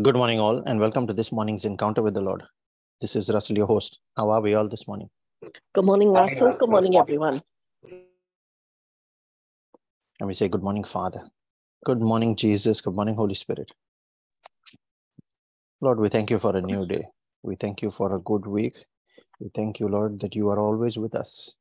Good 0.00 0.14
morning, 0.14 0.38
all, 0.38 0.62
and 0.64 0.78
welcome 0.78 1.08
to 1.08 1.12
this 1.12 1.32
morning's 1.32 1.64
encounter 1.64 2.02
with 2.02 2.14
the 2.14 2.20
Lord. 2.20 2.44
This 3.00 3.16
is 3.16 3.30
Russell, 3.30 3.56
your 3.56 3.66
host. 3.66 3.98
How 4.16 4.30
are 4.30 4.40
we 4.40 4.54
all 4.54 4.68
this 4.68 4.86
morning? 4.86 5.10
Good 5.74 5.84
morning, 5.84 6.12
Russell. 6.12 6.54
Good 6.56 6.70
morning, 6.70 6.96
everyone. 6.96 7.42
And 10.20 10.28
we 10.28 10.34
say, 10.34 10.46
Good 10.46 10.62
morning, 10.62 10.84
Father. 10.84 11.22
Good 11.84 12.00
morning, 12.00 12.36
Jesus. 12.36 12.80
Good 12.80 12.94
morning, 12.94 13.16
Holy 13.16 13.34
Spirit. 13.34 13.72
Lord, 15.80 15.98
we 15.98 16.08
thank 16.08 16.30
you 16.30 16.38
for 16.38 16.56
a 16.56 16.62
new 16.62 16.86
day. 16.86 17.06
We 17.42 17.56
thank 17.56 17.82
you 17.82 17.90
for 17.90 18.14
a 18.14 18.20
good 18.20 18.46
week. 18.46 18.76
We 19.40 19.50
thank 19.52 19.80
you, 19.80 19.88
Lord, 19.88 20.20
that 20.20 20.36
you 20.36 20.48
are 20.50 20.60
always 20.60 20.96
with 20.96 21.16
us 21.16 21.54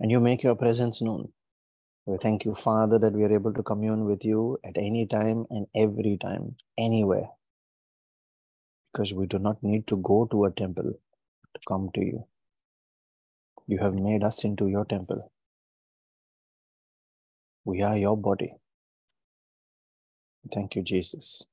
and 0.00 0.10
you 0.10 0.18
make 0.18 0.42
your 0.42 0.56
presence 0.56 1.00
known. 1.00 1.28
We 2.06 2.18
thank 2.18 2.44
you, 2.44 2.54
Father, 2.54 2.98
that 2.98 3.12
we 3.12 3.22
are 3.22 3.32
able 3.32 3.52
to 3.54 3.62
commune 3.62 4.04
with 4.06 4.24
you 4.24 4.58
at 4.64 4.76
any 4.76 5.06
time 5.06 5.46
and 5.50 5.66
every 5.74 6.18
time, 6.20 6.56
anywhere. 6.76 7.28
Because 8.92 9.14
we 9.14 9.26
do 9.26 9.38
not 9.38 9.62
need 9.62 9.86
to 9.86 9.96
go 9.96 10.26
to 10.30 10.44
a 10.44 10.50
temple 10.50 10.92
to 11.54 11.60
come 11.68 11.90
to 11.94 12.00
you. 12.00 12.26
You 13.68 13.78
have 13.78 13.94
made 13.94 14.24
us 14.24 14.44
into 14.44 14.66
your 14.68 14.84
temple. 14.84 15.30
We 17.64 17.82
are 17.82 17.96
your 17.96 18.16
body. 18.16 18.56
Thank 20.52 20.74
you, 20.74 20.82
Jesus. 20.82 21.44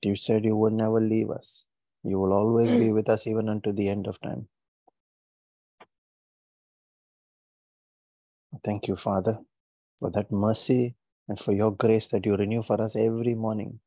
You 0.00 0.16
said 0.16 0.46
you 0.46 0.56
would 0.56 0.72
never 0.72 1.00
leave 1.00 1.30
us. 1.30 1.66
You 2.02 2.18
will 2.18 2.32
always 2.32 2.70
be 2.70 2.88
mm. 2.88 2.94
with 2.94 3.10
us 3.10 3.26
even 3.26 3.50
unto 3.50 3.70
the 3.72 3.88
end 3.90 4.06
of 4.06 4.20
time. 4.22 4.48
Thank 8.64 8.86
you, 8.86 8.96
Father, 8.96 9.38
for 9.98 10.10
that 10.10 10.30
mercy 10.30 10.94
and 11.28 11.38
for 11.38 11.52
your 11.52 11.72
grace 11.72 12.08
that 12.08 12.24
you 12.24 12.36
renew 12.36 12.62
for 12.62 12.80
us 12.80 12.94
every 12.94 13.34
morning. 13.34 13.80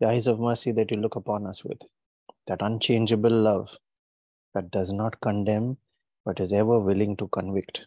The 0.00 0.08
eyes 0.08 0.26
of 0.26 0.38
mercy 0.38 0.72
that 0.72 0.90
you 0.90 0.96
look 0.96 1.16
upon 1.16 1.46
us 1.46 1.64
with, 1.64 1.82
that 2.46 2.62
unchangeable 2.62 3.30
love 3.30 3.78
that 4.54 4.70
does 4.70 4.92
not 4.92 5.20
condemn 5.20 5.78
but 6.24 6.40
is 6.40 6.52
ever 6.52 6.78
willing 6.78 7.16
to 7.16 7.28
convict. 7.28 7.86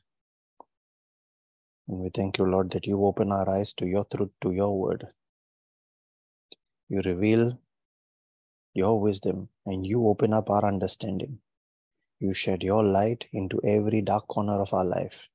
And 1.87 1.99
we 1.99 2.09
thank 2.09 2.37
you, 2.37 2.45
Lord, 2.45 2.71
that 2.71 2.85
you 2.85 3.05
open 3.05 3.31
our 3.31 3.49
eyes 3.49 3.73
to 3.73 3.85
your 3.87 4.05
truth, 4.05 4.31
to 4.41 4.51
your 4.51 4.77
word. 4.77 5.07
You 6.89 7.01
reveal 7.01 7.59
your 8.73 8.99
wisdom 8.99 9.49
and 9.65 9.87
you 9.87 10.07
open 10.07 10.33
up 10.33 10.49
our 10.49 10.65
understanding. 10.65 11.39
You 12.19 12.33
shed 12.33 12.61
your 12.61 12.83
light 12.83 13.25
into 13.31 13.61
every 13.63 14.01
dark 14.01 14.27
corner 14.27 14.61
of 14.61 14.73
our 14.73 14.85
life. 14.85 15.29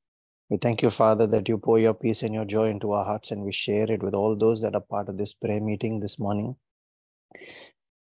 We 0.50 0.58
thank 0.58 0.82
you, 0.82 0.90
Father, 0.90 1.26
that 1.28 1.48
you 1.48 1.58
pour 1.58 1.78
your 1.78 1.94
peace 1.94 2.22
and 2.22 2.34
your 2.34 2.44
joy 2.44 2.68
into 2.68 2.92
our 2.92 3.04
hearts 3.04 3.30
and 3.30 3.42
we 3.42 3.52
share 3.52 3.90
it 3.90 4.02
with 4.02 4.14
all 4.14 4.36
those 4.36 4.60
that 4.62 4.74
are 4.74 4.80
part 4.80 5.08
of 5.08 5.16
this 5.16 5.32
prayer 5.32 5.60
meeting 5.60 6.00
this 6.00 6.18
morning. 6.18 6.56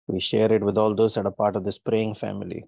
We 0.07 0.21
share 0.21 0.53
it 0.53 0.63
with 0.63 0.77
all 0.77 0.95
those 0.95 1.15
that 1.15 1.27
are 1.27 1.33
part 1.33 1.57
of 1.57 1.65
this 1.65 1.79
praying 1.79 2.17
family. 2.17 2.65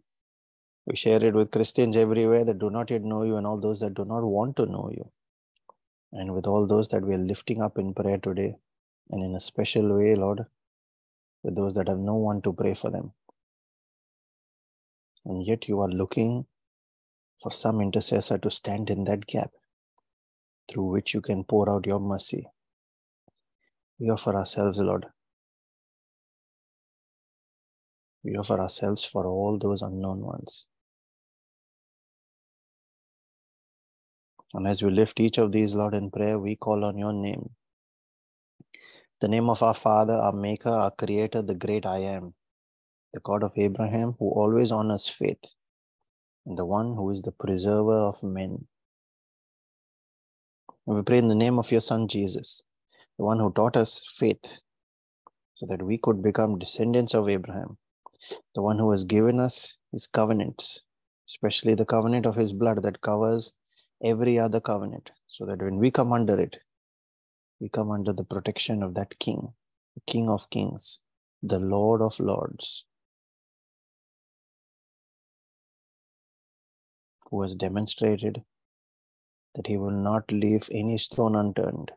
We 0.86 0.96
share 0.96 1.22
it 1.22 1.34
with 1.34 1.50
Christians 1.50 1.96
everywhere 1.96 2.44
that 2.44 2.58
do 2.58 2.70
not 2.70 2.90
yet 2.90 3.02
know 3.02 3.24
you 3.24 3.36
and 3.36 3.46
all 3.46 3.60
those 3.60 3.80
that 3.80 3.94
do 3.94 4.04
not 4.04 4.22
want 4.22 4.56
to 4.56 4.66
know 4.66 4.90
you. 4.92 5.10
And 6.12 6.34
with 6.34 6.46
all 6.46 6.66
those 6.66 6.88
that 6.88 7.02
we 7.02 7.14
are 7.14 7.18
lifting 7.18 7.60
up 7.60 7.78
in 7.78 7.92
prayer 7.92 8.18
today, 8.18 8.56
and 9.10 9.22
in 9.22 9.34
a 9.34 9.40
special 9.40 9.96
way, 9.96 10.14
Lord, 10.14 10.46
with 11.42 11.54
those 11.54 11.74
that 11.74 11.88
have 11.88 11.98
no 11.98 12.14
one 12.14 12.40
to 12.42 12.52
pray 12.52 12.74
for 12.74 12.90
them. 12.90 13.12
And 15.24 15.46
yet 15.46 15.68
you 15.68 15.80
are 15.80 15.88
looking 15.88 16.46
for 17.40 17.50
some 17.52 17.80
intercessor 17.80 18.38
to 18.38 18.50
stand 18.50 18.90
in 18.90 19.04
that 19.04 19.26
gap 19.26 19.50
through 20.70 20.90
which 20.90 21.14
you 21.14 21.20
can 21.20 21.44
pour 21.44 21.70
out 21.70 21.86
your 21.86 22.00
mercy. 22.00 22.46
We 23.98 24.10
offer 24.10 24.34
ourselves, 24.34 24.78
Lord. 24.78 25.06
We 28.24 28.36
offer 28.36 28.60
ourselves 28.60 29.04
for 29.04 29.26
all 29.26 29.58
those 29.58 29.82
unknown 29.82 30.20
ones. 30.20 30.66
And 34.52 34.66
as 34.66 34.82
we 34.82 34.90
lift 34.90 35.20
each 35.20 35.38
of 35.38 35.52
these, 35.52 35.74
Lord, 35.74 35.94
in 35.94 36.10
prayer, 36.10 36.38
we 36.38 36.56
call 36.56 36.84
on 36.84 36.98
your 36.98 37.12
name. 37.12 37.50
The 39.20 39.28
name 39.28 39.48
of 39.48 39.62
our 39.62 39.74
Father, 39.74 40.14
our 40.14 40.32
Maker, 40.32 40.70
our 40.70 40.90
Creator, 40.90 41.42
the 41.42 41.54
great 41.54 41.86
I 41.86 41.98
am, 41.98 42.34
the 43.14 43.20
God 43.20 43.42
of 43.42 43.52
Abraham, 43.56 44.14
who 44.18 44.30
always 44.30 44.72
honors 44.72 45.08
faith, 45.08 45.54
the 46.46 46.64
one 46.64 46.94
who 46.94 47.10
is 47.10 47.22
the 47.22 47.32
preserver 47.32 47.98
of 47.98 48.22
men. 48.22 48.66
And 50.86 50.96
we 50.96 51.02
pray 51.02 51.18
in 51.18 51.28
the 51.28 51.34
name 51.34 51.58
of 51.58 51.72
your 51.72 51.80
Son, 51.80 52.06
Jesus, 52.06 52.62
the 53.18 53.24
one 53.24 53.40
who 53.40 53.52
taught 53.52 53.76
us 53.76 54.06
faith 54.16 54.60
so 55.54 55.66
that 55.66 55.82
we 55.82 55.98
could 55.98 56.22
become 56.22 56.58
descendants 56.58 57.14
of 57.14 57.28
Abraham, 57.28 57.78
the 58.54 58.62
one 58.62 58.78
who 58.78 58.90
has 58.92 59.04
given 59.04 59.40
us 59.40 59.76
his 59.90 60.06
covenant, 60.06 60.80
especially 61.28 61.74
the 61.74 61.84
covenant 61.84 62.26
of 62.26 62.36
his 62.36 62.52
blood 62.52 62.82
that 62.82 63.00
covers 63.00 63.52
every 64.04 64.38
other 64.38 64.60
covenant, 64.60 65.10
so 65.26 65.46
that 65.46 65.60
when 65.60 65.78
we 65.78 65.90
come 65.90 66.12
under 66.12 66.38
it, 66.38 66.58
we 67.58 67.68
come 67.68 67.90
under 67.90 68.12
the 68.12 68.24
protection 68.24 68.82
of 68.82 68.94
that 68.94 69.18
King, 69.18 69.54
the 69.94 70.02
King 70.06 70.28
of 70.28 70.48
Kings, 70.50 71.00
the 71.42 71.58
Lord 71.58 72.02
of 72.02 72.20
Lords, 72.20 72.84
who 77.30 77.42
has 77.42 77.54
demonstrated 77.54 78.42
that 79.54 79.66
he 79.66 79.76
will 79.76 79.90
not 79.90 80.30
leave 80.30 80.68
any 80.70 80.98
stone 80.98 81.34
unturned. 81.34 81.92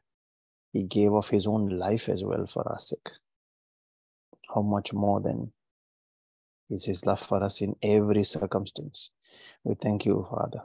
He 0.72 0.84
gave 0.84 1.14
of 1.14 1.30
his 1.30 1.48
own 1.48 1.70
life 1.70 2.10
as 2.10 2.24
well 2.24 2.46
for 2.46 2.68
our 2.68 2.80
sake. 2.80 3.10
How 4.54 4.62
much 4.62 4.94
more 4.94 5.20
then 5.20 5.52
is 6.70 6.86
his 6.86 7.06
love 7.06 7.20
for 7.20 7.44
us 7.44 7.62
in 7.62 7.76
every 7.82 8.24
circumstance? 8.24 9.12
We 9.64 9.76
thank 9.76 10.06
you, 10.06 10.28
Father, 10.30 10.64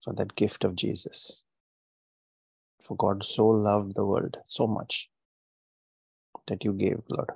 for 0.00 0.12
that 0.14 0.36
gift 0.36 0.64
of 0.64 0.76
Jesus. 0.76 1.44
For 2.82 2.96
God 2.96 3.24
so 3.24 3.46
loved 3.46 3.94
the 3.94 4.04
world 4.04 4.38
so 4.44 4.66
much 4.66 5.08
that 6.48 6.64
you 6.64 6.72
gave, 6.72 7.02
Lord. 7.08 7.30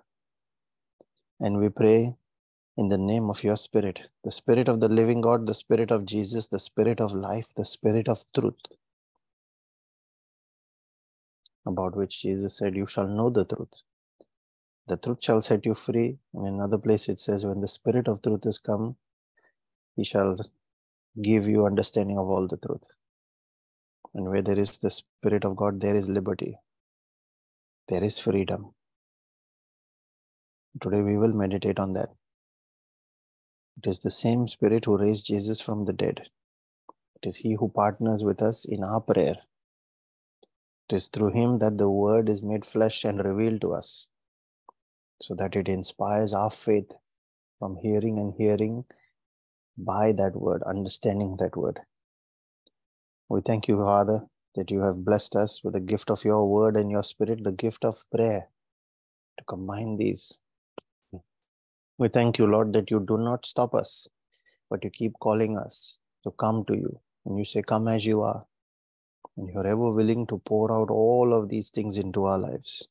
And 1.41 1.59
we 1.59 1.69
pray 1.69 2.15
in 2.77 2.89
the 2.89 2.99
name 2.99 3.31
of 3.31 3.45
your 3.45 3.57
Spirit, 3.57 4.01
the 4.25 4.33
Spirit 4.33 4.69
of 4.69 4.81
the 4.81 4.89
living 4.89 5.21
God, 5.23 5.47
the 5.47 5.55
Spirit 5.55 5.91
of 5.93 6.07
Jesus, 6.07 6.49
the 6.49 6.59
Spirit 6.61 7.01
of 7.01 7.13
life, 7.15 7.53
the 7.57 7.65
Spirit 7.65 8.09
of 8.09 8.25
truth, 8.35 8.55
about 11.67 11.97
which 11.97 12.23
Jesus 12.23 12.59
said, 12.59 12.77
You 12.77 12.87
shall 12.87 13.09
know 13.09 13.31
the 13.31 13.45
truth. 13.45 13.83
The 14.89 14.99
truth 14.99 15.19
shall 15.23 15.43
set 15.43 15.67
you 15.67 15.75
free. 15.75 16.19
And 16.35 16.47
In 16.47 16.55
another 16.57 16.79
place, 16.79 17.09
it 17.09 17.21
says, 17.21 17.47
When 17.47 17.61
the 17.61 17.69
Spirit 17.69 18.09
of 18.09 18.23
truth 18.23 18.47
is 18.47 18.59
come, 18.59 18.97
he 19.97 20.05
shall 20.05 20.37
give 21.23 21.49
you 21.49 21.67
understanding 21.67 22.19
of 22.19 22.29
all 22.29 22.49
the 22.49 22.59
truth. 22.59 22.85
And 24.15 24.29
where 24.31 24.43
there 24.43 24.59
is 24.59 24.79
the 24.79 24.91
Spirit 24.91 25.45
of 25.45 25.57
God, 25.57 25.81
there 25.81 25.97
is 25.97 26.09
liberty, 26.09 26.59
there 27.89 28.05
is 28.05 28.19
freedom. 28.19 28.75
Today, 30.81 31.03
we 31.03 31.17
will 31.17 31.33
meditate 31.33 31.79
on 31.79 31.95
that. 31.95 32.11
It 33.79 33.89
is 33.89 34.01
the 34.01 34.11
same 34.11 34.49
Spirit 34.49 34.87
who 34.87 34.97
raised 34.97 35.27
Jesus 35.27 35.61
from 35.61 35.85
the 35.85 35.93
dead. 35.93 36.29
It 37.17 37.27
is 37.27 37.37
He 37.37 37.55
who 37.55 37.69
partners 37.69 38.25
with 38.25 38.41
us 38.41 38.65
in 38.65 38.83
our 38.83 39.01
prayer. 39.01 39.37
It 40.89 40.97
is 40.97 41.09
through 41.09 41.33
Him 41.33 41.59
that 41.59 41.79
the 41.79 41.91
Word 41.91 42.29
is 42.29 42.43
made 42.43 42.65
flesh 42.65 43.05
and 43.05 43.25
revealed 43.25 43.61
to 43.63 43.75
us, 43.75 44.09
so 45.21 45.35
that 45.35 45.57
it 45.57 45.69
inspires 45.69 46.33
our 46.33 46.51
faith 46.51 46.91
from 47.59 47.77
hearing 47.77 48.19
and 48.19 48.35
hearing 48.37 48.85
by 49.77 50.13
that 50.13 50.37
Word, 50.37 50.63
understanding 50.63 51.37
that 51.39 51.57
Word. 51.57 51.81
We 53.29 53.41
thank 53.41 53.69
you, 53.69 53.77
Father, 53.77 54.27
that 54.55 54.71
you 54.71 54.81
have 54.81 55.05
blessed 55.05 55.37
us 55.37 55.63
with 55.63 55.75
the 55.75 55.81
gift 55.81 56.11
of 56.11 56.25
your 56.25 56.49
Word 56.49 56.77
and 56.77 56.91
your 56.91 57.03
Spirit, 57.03 57.45
the 57.45 57.53
gift 57.53 57.85
of 57.85 58.05
prayer, 58.11 58.49
to 59.39 59.45
combine 59.45 59.97
these 59.97 60.39
we 61.99 62.09
thank 62.09 62.39
you, 62.39 62.47
Lord, 62.47 62.73
that 62.75 62.91
you 62.91 63.01
do 63.01 63.19
not 63.19 63.47
stop 63.47 63.75
us, 63.75 64.09
but 64.71 64.85
you 64.85 64.91
keep 64.91 65.15
calling 65.21 65.59
us 65.59 65.99
to 66.25 66.31
come 66.33 66.65
to 66.67 66.75
you. 66.75 67.01
And 67.25 67.39
you 67.39 67.45
say, 67.45 67.63
Come 67.63 67.89
as 67.89 68.07
you 68.07 68.23
are. 68.23 68.47
And 69.37 69.49
you're 69.49 69.67
ever 69.67 69.91
willing 69.93 70.27
to 70.29 70.39
pour 70.47 70.73
out 70.73 70.91
all 70.91 71.35
of 71.35 71.49
these 71.49 71.71
things 71.71 71.99
into 71.99 72.25
our 72.25 72.39
lives. 72.39 72.89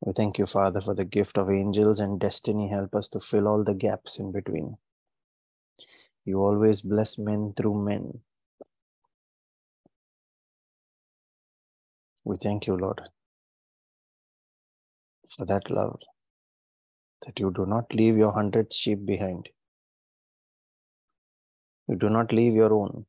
We 0.00 0.12
thank 0.12 0.38
you, 0.38 0.46
Father, 0.46 0.80
for 0.80 0.94
the 0.94 1.04
gift 1.04 1.38
of 1.38 1.50
angels 1.50 2.00
and 2.00 2.20
destiny. 2.20 2.68
Help 2.68 2.94
us 2.94 3.08
to 3.10 3.20
fill 3.20 3.48
all 3.48 3.64
the 3.64 3.74
gaps 3.74 4.18
in 4.18 4.32
between. 4.32 4.76
You 6.24 6.40
always 6.40 6.82
bless 6.82 7.18
men 7.18 7.54
through 7.56 7.84
men. 7.84 8.20
We 12.24 12.36
thank 12.36 12.66
you, 12.66 12.76
Lord, 12.76 13.02
for 15.28 15.46
that 15.46 15.70
love 15.70 16.00
that 17.24 17.38
you 17.40 17.50
do 17.50 17.66
not 17.66 17.92
leave 17.94 18.16
your 18.16 18.32
hundred 18.32 18.72
sheep 18.72 19.04
behind. 19.06 19.48
You 21.88 21.96
do 21.96 22.08
not 22.08 22.32
leave 22.32 22.54
your 22.54 22.72
own, 22.72 23.06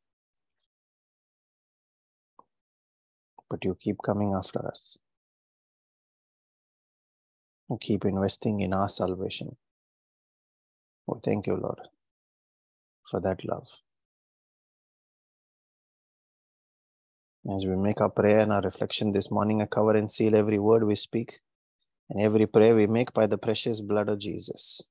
but 3.49 3.63
you 3.63 3.77
keep 3.79 3.97
coming 4.05 4.33
after 4.33 4.65
us. 4.67 4.97
You 7.69 7.77
keep 7.81 8.05
investing 8.05 8.59
in 8.61 8.73
our 8.73 8.89
salvation. 8.89 9.55
Oh, 11.07 11.19
thank 11.23 11.47
you, 11.47 11.55
Lord, 11.55 11.79
for 13.09 13.19
that 13.21 13.45
love. 13.45 13.67
As 17.53 17.65
we 17.65 17.75
make 17.75 18.01
our 18.01 18.09
prayer 18.09 18.39
and 18.39 18.51
our 18.51 18.61
reflection 18.61 19.11
this 19.11 19.29
morning, 19.31 19.61
I 19.61 19.65
cover 19.65 19.95
and 19.95 20.11
seal 20.11 20.35
every 20.35 20.59
word 20.59 20.83
we 20.83 20.95
speak 20.95 21.41
and 22.09 22.21
every 22.21 22.45
prayer 22.47 22.75
we 22.75 22.87
make 22.87 23.13
by 23.13 23.27
the 23.27 23.37
precious 23.37 23.81
blood 23.81 24.09
of 24.09 24.19
Jesus. 24.19 24.81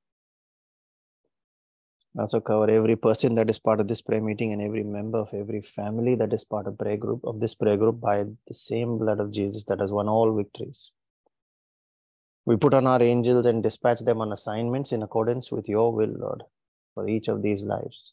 Also 2.16 2.40
cover 2.40 2.70
every 2.70 2.94
person 2.94 3.34
that 3.34 3.50
is 3.50 3.58
part 3.58 3.81
of 3.81 3.88
this 3.88 4.00
prayer 4.00 4.20
meeting 4.20 4.52
and 4.52 4.62
every 4.62 4.84
member 4.84 5.19
of 5.19 5.34
every 5.34 5.61
family 5.61 6.14
that 6.14 6.32
is 6.32 6.44
part 6.44 6.69
of 6.69 6.78
prayer 6.78 6.96
group 6.96 7.20
of 7.25 7.40
this 7.40 7.56
prayer 7.56 7.76
group 7.76 8.00
by 8.00 8.22
the 8.22 8.55
same 8.55 8.99
blood 8.99 9.19
of 9.19 9.32
Jesus 9.32 9.64
that 9.64 9.81
has 9.81 9.90
won 9.90 10.08
all 10.08 10.37
victories. 10.37 10.93
We 12.46 12.56
put 12.56 12.75
on 12.75 12.87
our 12.87 13.02
angels 13.02 13.46
and 13.46 13.62
dispatch 13.62 14.00
them 14.00 14.20
on 14.20 14.32
assignments 14.32 14.93
in 14.93 15.02
accordance 15.02 15.50
with 15.50 15.69
your 15.69 15.93
will, 15.93 16.14
Lord, 16.16 16.44
for 16.94 17.08
each 17.08 17.26
of 17.28 17.43
these 17.43 17.64
lives. 17.64 18.12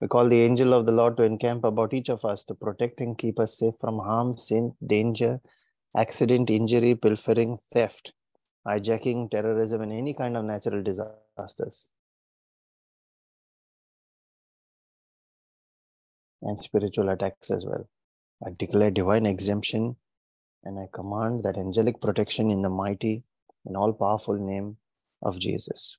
We 0.00 0.08
call 0.08 0.28
the 0.28 0.40
angel 0.40 0.72
of 0.72 0.86
the 0.86 0.92
Lord 0.92 1.16
to 1.18 1.22
encamp 1.22 1.64
about 1.64 1.92
each 1.92 2.08
of 2.08 2.24
us 2.24 2.44
to 2.44 2.54
protect 2.54 3.00
and 3.00 3.18
keep 3.18 3.38
us 3.38 3.58
safe 3.58 3.74
from 3.78 3.98
harm, 3.98 4.38
sin, 4.38 4.74
danger, 4.86 5.40
accident, 5.96 6.50
injury, 6.50 6.94
pilfering, 6.94 7.58
theft, 7.72 8.12
hijacking, 8.66 9.30
terrorism, 9.30 9.82
and 9.82 9.92
any 9.92 10.14
kind 10.14 10.36
of 10.36 10.44
natural 10.44 10.82
disasters. 10.82 11.88
And 16.42 16.60
spiritual 16.60 17.08
attacks 17.08 17.50
as 17.50 17.64
well. 17.64 17.88
I 18.44 18.50
declare 18.58 18.90
divine 18.90 19.26
exemption 19.26 19.96
and 20.64 20.78
I 20.78 20.86
command 20.92 21.44
that 21.44 21.56
angelic 21.56 22.00
protection 22.00 22.50
in 22.50 22.62
the 22.62 22.70
mighty 22.70 23.22
and 23.64 23.76
all 23.76 23.92
powerful 23.92 24.34
name 24.34 24.76
of 25.22 25.38
Jesus. 25.38 25.96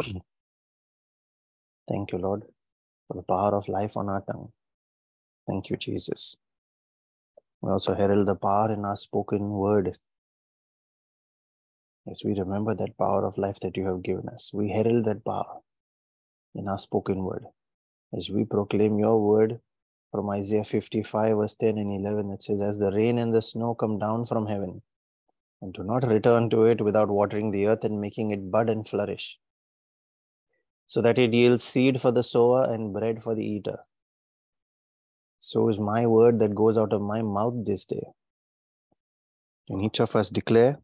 Thank 1.88 2.12
you, 2.12 2.18
Lord, 2.18 2.42
for 3.06 3.14
the 3.14 3.22
power 3.22 3.54
of 3.54 3.68
life 3.68 3.96
on 3.96 4.08
our 4.08 4.22
tongue. 4.22 4.52
Thank 5.46 5.70
you, 5.70 5.76
Jesus. 5.76 6.36
We 7.66 7.72
also 7.72 7.96
herald 7.96 8.28
the 8.28 8.36
power 8.36 8.72
in 8.72 8.84
our 8.84 8.94
spoken 8.94 9.50
word. 9.50 9.98
As 12.08 12.22
we 12.24 12.38
remember 12.38 12.76
that 12.76 12.96
power 12.96 13.26
of 13.26 13.38
life 13.38 13.58
that 13.58 13.76
you 13.76 13.86
have 13.86 14.04
given 14.04 14.28
us, 14.28 14.52
we 14.54 14.68
herald 14.68 15.04
that 15.06 15.24
power 15.24 15.62
in 16.54 16.68
our 16.68 16.78
spoken 16.78 17.24
word. 17.24 17.46
As 18.16 18.30
we 18.30 18.44
proclaim 18.44 19.00
your 19.00 19.20
word 19.20 19.58
from 20.12 20.30
Isaiah 20.30 20.62
55, 20.62 21.38
verse 21.38 21.56
10 21.56 21.76
and 21.76 22.06
11, 22.06 22.30
it 22.30 22.44
says, 22.44 22.60
As 22.60 22.78
the 22.78 22.92
rain 22.92 23.18
and 23.18 23.34
the 23.34 23.42
snow 23.42 23.74
come 23.74 23.98
down 23.98 24.26
from 24.26 24.46
heaven, 24.46 24.82
and 25.60 25.74
do 25.74 25.82
not 25.82 26.06
return 26.06 26.48
to 26.50 26.66
it 26.66 26.80
without 26.80 27.08
watering 27.08 27.50
the 27.50 27.66
earth 27.66 27.82
and 27.82 28.00
making 28.00 28.30
it 28.30 28.48
bud 28.48 28.70
and 28.70 28.86
flourish, 28.86 29.40
so 30.86 31.02
that 31.02 31.18
it 31.18 31.34
yields 31.34 31.64
seed 31.64 32.00
for 32.00 32.12
the 32.12 32.22
sower 32.22 32.72
and 32.72 32.92
bread 32.92 33.24
for 33.24 33.34
the 33.34 33.44
eater. 33.44 33.78
So 35.38 35.68
is 35.68 35.78
my 35.78 36.06
word 36.06 36.38
that 36.40 36.54
goes 36.54 36.78
out 36.78 36.92
of 36.92 37.00
my 37.02 37.22
mouth 37.22 37.64
this 37.64 37.84
day. 37.84 38.06
And 39.68 39.82
each 39.82 40.00
of 40.00 40.16
us 40.16 40.30
declare 40.30 40.78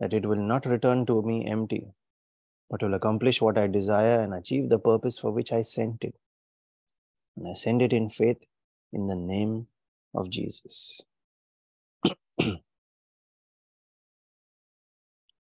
that 0.00 0.12
it 0.12 0.26
will 0.26 0.36
not 0.36 0.66
return 0.66 1.06
to 1.06 1.22
me 1.22 1.46
empty, 1.46 1.88
but 2.70 2.82
will 2.82 2.94
accomplish 2.94 3.40
what 3.42 3.58
I 3.58 3.66
desire 3.66 4.20
and 4.20 4.34
achieve 4.34 4.68
the 4.68 4.78
purpose 4.78 5.18
for 5.18 5.30
which 5.30 5.52
I 5.52 5.62
sent 5.62 6.04
it. 6.04 6.14
And 7.36 7.48
I 7.48 7.52
send 7.54 7.82
it 7.82 7.92
in 7.92 8.10
faith 8.10 8.38
in 8.92 9.06
the 9.08 9.16
name 9.16 9.66
of 10.14 10.30
Jesus. 10.30 11.00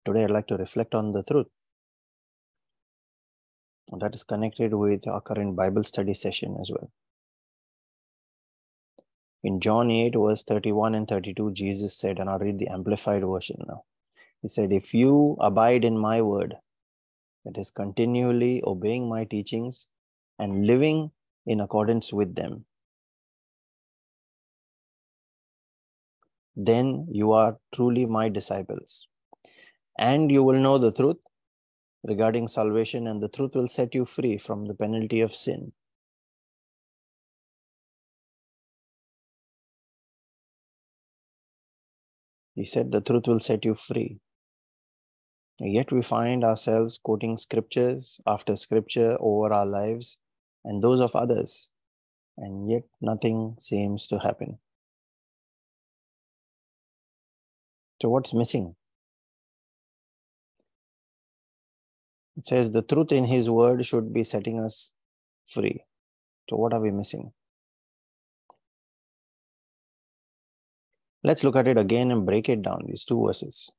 Today, 0.04 0.25
I'd 0.25 0.30
like 0.30 0.46
to 0.48 0.56
reflect 0.56 0.94
on 0.94 1.12
the 1.12 1.22
truth. 1.22 1.46
That 3.98 4.14
is 4.14 4.25
connected 4.25 4.75
with 4.75 5.06
our 5.06 5.20
current 5.20 5.56
Bible 5.56 5.84
study 5.84 6.14
session 6.14 6.56
as 6.60 6.70
well. 6.70 6.90
In 9.44 9.61
John 9.61 9.91
8, 9.91 10.14
verse 10.17 10.43
31 10.43 10.94
and 10.94 11.06
32, 11.06 11.52
Jesus 11.52 11.96
said, 11.96 12.19
and 12.19 12.31
I'll 12.31 12.38
read 12.38 12.58
the 12.58 12.69
Amplified 12.69 13.23
version 13.23 13.58
now. 13.69 13.85
He 14.41 14.49
said, 14.49 14.73
If 14.73 14.94
you 14.94 15.37
abide 15.38 15.85
in 15.85 15.99
my 15.99 16.23
word, 16.23 16.55
that 17.44 17.58
is 17.58 17.70
continually 17.70 18.62
obeying 18.67 19.08
my 19.08 19.25
teachings 19.25 19.87
and 20.38 20.67
living 20.67 21.11
in 21.46 21.61
accordance 21.61 22.11
with 22.11 22.35
them, 22.35 22.64
then 26.56 27.06
you 27.11 27.32
are 27.32 27.58
truly 27.75 28.06
my 28.06 28.29
disciples 28.31 29.06
and 29.99 30.31
you 30.31 30.43
will 30.43 30.58
know 30.58 30.79
the 30.79 30.93
truth 30.93 31.19
regarding 32.05 32.49
salvation, 32.49 33.06
and 33.06 33.23
the 33.23 33.29
truth 33.29 33.52
will 33.55 33.69
set 33.69 33.94
you 33.94 34.05
free 34.05 34.37
from 34.37 34.67
the 34.67 34.75
penalty 34.75 35.20
of 35.20 35.35
sin. 35.35 35.73
He 42.54 42.64
said, 42.64 42.92
The 42.92 43.00
truth 43.00 43.24
will 43.26 43.40
set 43.40 43.64
you 43.64 43.74
free. 43.74 44.20
Yet 45.60 45.92
we 45.92 46.02
find 46.02 46.44
ourselves 46.44 46.98
quoting 46.98 47.36
scriptures 47.36 48.20
after 48.26 48.56
scripture 48.56 49.16
over 49.20 49.52
our 49.52 49.66
lives 49.66 50.18
and 50.64 50.82
those 50.82 51.00
of 51.00 51.14
others, 51.14 51.70
and 52.36 52.68
yet 52.70 52.84
nothing 53.00 53.56
seems 53.60 54.06
to 54.08 54.18
happen. 54.18 54.58
So, 58.02 58.08
what's 58.08 58.34
missing? 58.34 58.74
It 62.36 62.46
says 62.48 62.70
the 62.70 62.82
truth 62.82 63.12
in 63.12 63.24
his 63.24 63.48
word 63.48 63.86
should 63.86 64.12
be 64.12 64.24
setting 64.24 64.58
us 64.58 64.92
free. 65.46 65.84
So, 66.50 66.56
what 66.56 66.72
are 66.72 66.80
we 66.80 66.90
missing? 66.90 67.32
Let's 71.25 71.43
look 71.43 71.56
at 71.56 71.67
it 71.67 71.79
again 71.79 72.11
and 72.11 72.26
break 72.26 72.50
it 72.50 72.61
down, 72.61 72.85
these 72.87 73.05
two 73.05 73.26
verses. 73.26 73.73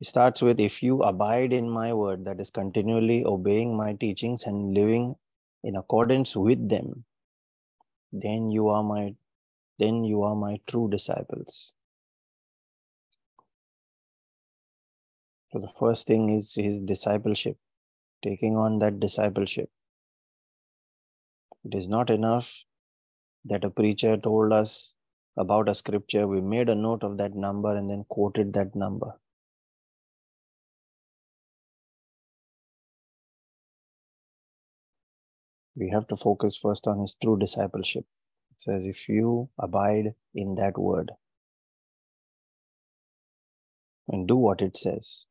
It 0.00 0.06
starts 0.06 0.40
with 0.40 0.60
If 0.60 0.82
you 0.82 1.02
abide 1.02 1.52
in 1.52 1.68
my 1.68 1.92
word, 1.92 2.24
that 2.26 2.40
is 2.40 2.50
continually 2.50 3.24
obeying 3.24 3.76
my 3.76 3.94
teachings 3.94 4.44
and 4.44 4.72
living 4.72 5.16
in 5.64 5.74
accordance 5.74 6.36
with 6.36 6.68
them, 6.68 7.04
then 8.12 8.50
you 8.50 8.68
are 8.68 8.82
my 8.82 9.14
then 9.78 10.04
you 10.04 10.22
are 10.22 10.36
my 10.36 10.60
true 10.66 10.88
disciples. 10.88 11.72
So 15.52 15.58
the 15.58 15.68
first 15.68 16.06
thing 16.06 16.30
is 16.30 16.54
his 16.54 16.80
discipleship, 16.80 17.56
taking 18.22 18.56
on 18.56 18.78
that 18.78 19.00
discipleship. 19.00 19.70
It 21.64 21.74
is 21.74 21.88
not 21.88 22.10
enough 22.10 22.64
that 23.44 23.64
a 23.64 23.70
preacher 23.70 24.16
told 24.16 24.52
us 24.52 24.94
about 25.36 25.68
a 25.68 25.74
scripture, 25.74 26.26
we 26.26 26.40
made 26.40 26.68
a 26.68 26.74
note 26.74 27.02
of 27.02 27.16
that 27.18 27.34
number 27.34 27.74
and 27.74 27.88
then 27.88 28.04
quoted 28.08 28.52
that 28.52 28.74
number. 28.74 29.14
We 35.74 35.88
have 35.90 36.06
to 36.08 36.16
focus 36.16 36.56
first 36.56 36.86
on 36.86 37.00
his 37.00 37.14
true 37.22 37.38
discipleship. 37.38 38.04
It 38.50 38.60
says, 38.60 38.84
if 38.84 39.08
you 39.08 39.48
abide 39.58 40.14
in 40.34 40.54
that 40.56 40.76
word 40.76 41.12
and 44.06 44.28
do 44.28 44.36
what 44.36 44.60
it 44.60 44.76
says, 44.76 45.24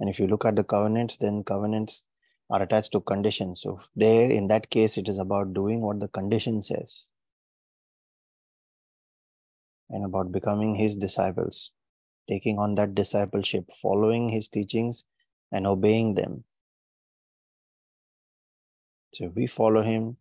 and 0.00 0.08
if 0.08 0.18
you 0.18 0.26
look 0.26 0.46
at 0.46 0.56
the 0.56 0.64
covenants, 0.64 1.18
then 1.18 1.44
covenants 1.44 2.04
are 2.50 2.62
attached 2.62 2.92
to 2.92 3.00
conditions. 3.00 3.60
So 3.60 3.80
there, 3.94 4.30
in 4.30 4.48
that 4.48 4.70
case, 4.70 4.96
it 4.96 5.08
is 5.08 5.18
about 5.18 5.52
doing 5.52 5.82
what 5.82 6.00
the 6.00 6.08
condition 6.08 6.62
says 6.62 7.06
and 9.90 10.04
about 10.04 10.32
becoming 10.32 10.74
his 10.74 10.96
disciples, 10.96 11.72
taking 12.28 12.58
on 12.58 12.74
that 12.76 12.94
discipleship, 12.94 13.70
following 13.72 14.28
his 14.28 14.48
teachings 14.48 15.04
and 15.52 15.66
obeying 15.66 16.14
them. 16.14 16.44
So 19.12 19.30
we 19.34 19.46
follow 19.46 19.82
him, 19.82 20.16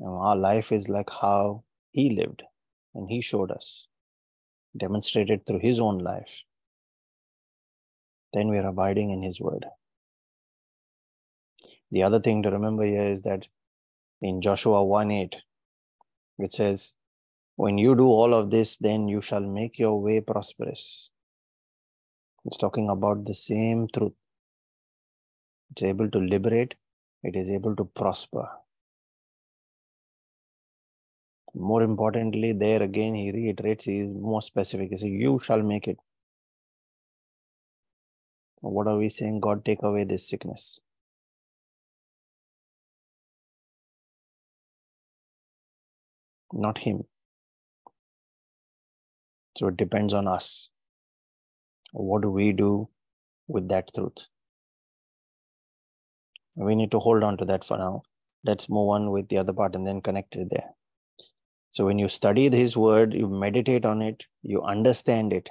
know, 0.00 0.16
our 0.16 0.36
life 0.36 0.72
is 0.72 0.88
like 0.88 1.10
how 1.10 1.64
he 1.92 2.10
lived 2.10 2.42
and 2.94 3.08
he 3.08 3.20
showed 3.20 3.50
us, 3.50 3.88
demonstrated 4.76 5.46
through 5.46 5.60
his 5.60 5.80
own 5.80 5.98
life 5.98 6.42
then 8.36 8.48
we 8.48 8.58
are 8.58 8.66
abiding 8.66 9.10
in 9.10 9.22
His 9.22 9.40
word. 9.40 9.64
The 11.90 12.02
other 12.02 12.20
thing 12.20 12.42
to 12.42 12.50
remember 12.50 12.84
here 12.84 13.10
is 13.10 13.22
that 13.22 13.46
in 14.20 14.42
Joshua 14.42 14.84
1 14.84 15.10
8, 15.10 15.36
it 16.40 16.52
says, 16.52 16.94
When 17.56 17.78
you 17.78 17.94
do 17.94 18.06
all 18.06 18.34
of 18.34 18.50
this, 18.50 18.76
then 18.76 19.08
you 19.08 19.20
shall 19.20 19.40
make 19.40 19.78
your 19.78 20.00
way 20.00 20.20
prosperous. 20.20 21.10
It's 22.44 22.58
talking 22.58 22.88
about 22.90 23.24
the 23.24 23.34
same 23.34 23.88
truth. 23.94 24.12
It's 25.72 25.82
able 25.82 26.10
to 26.10 26.18
liberate, 26.18 26.74
it 27.22 27.36
is 27.36 27.50
able 27.50 27.74
to 27.76 27.84
prosper. 27.84 28.48
More 31.54 31.82
importantly, 31.82 32.52
there 32.52 32.82
again, 32.82 33.14
he 33.14 33.32
reiterates, 33.32 33.84
he 33.84 34.00
is 34.00 34.08
more 34.08 34.42
specific. 34.42 34.90
He 34.90 34.96
says, 34.98 35.08
You 35.08 35.38
shall 35.38 35.62
make 35.62 35.88
it 35.88 35.98
What 38.60 38.88
are 38.88 38.96
we 38.96 39.08
saying? 39.08 39.40
God, 39.40 39.64
take 39.64 39.82
away 39.82 40.04
this 40.04 40.28
sickness. 40.28 40.80
Not 46.52 46.78
Him. 46.78 47.04
So 49.56 49.68
it 49.68 49.76
depends 49.78 50.12
on 50.12 50.28
us. 50.28 50.70
What 51.92 52.22
do 52.22 52.30
we 52.30 52.52
do 52.52 52.88
with 53.48 53.68
that 53.68 53.90
truth? 53.94 54.26
We 56.56 56.74
need 56.74 56.90
to 56.90 56.98
hold 56.98 57.22
on 57.22 57.38
to 57.38 57.44
that 57.46 57.64
for 57.64 57.78
now. 57.78 58.02
Let's 58.44 58.68
move 58.68 58.90
on 58.90 59.10
with 59.10 59.28
the 59.28 59.38
other 59.38 59.52
part 59.54 59.74
and 59.74 59.86
then 59.86 60.02
connect 60.02 60.36
it 60.36 60.48
there. 60.50 60.70
So 61.70 61.86
when 61.86 61.98
you 61.98 62.08
study 62.08 62.50
His 62.50 62.76
word, 62.76 63.14
you 63.14 63.28
meditate 63.28 63.84
on 63.84 64.02
it, 64.02 64.24
you 64.42 64.62
understand 64.62 65.32
it, 65.32 65.50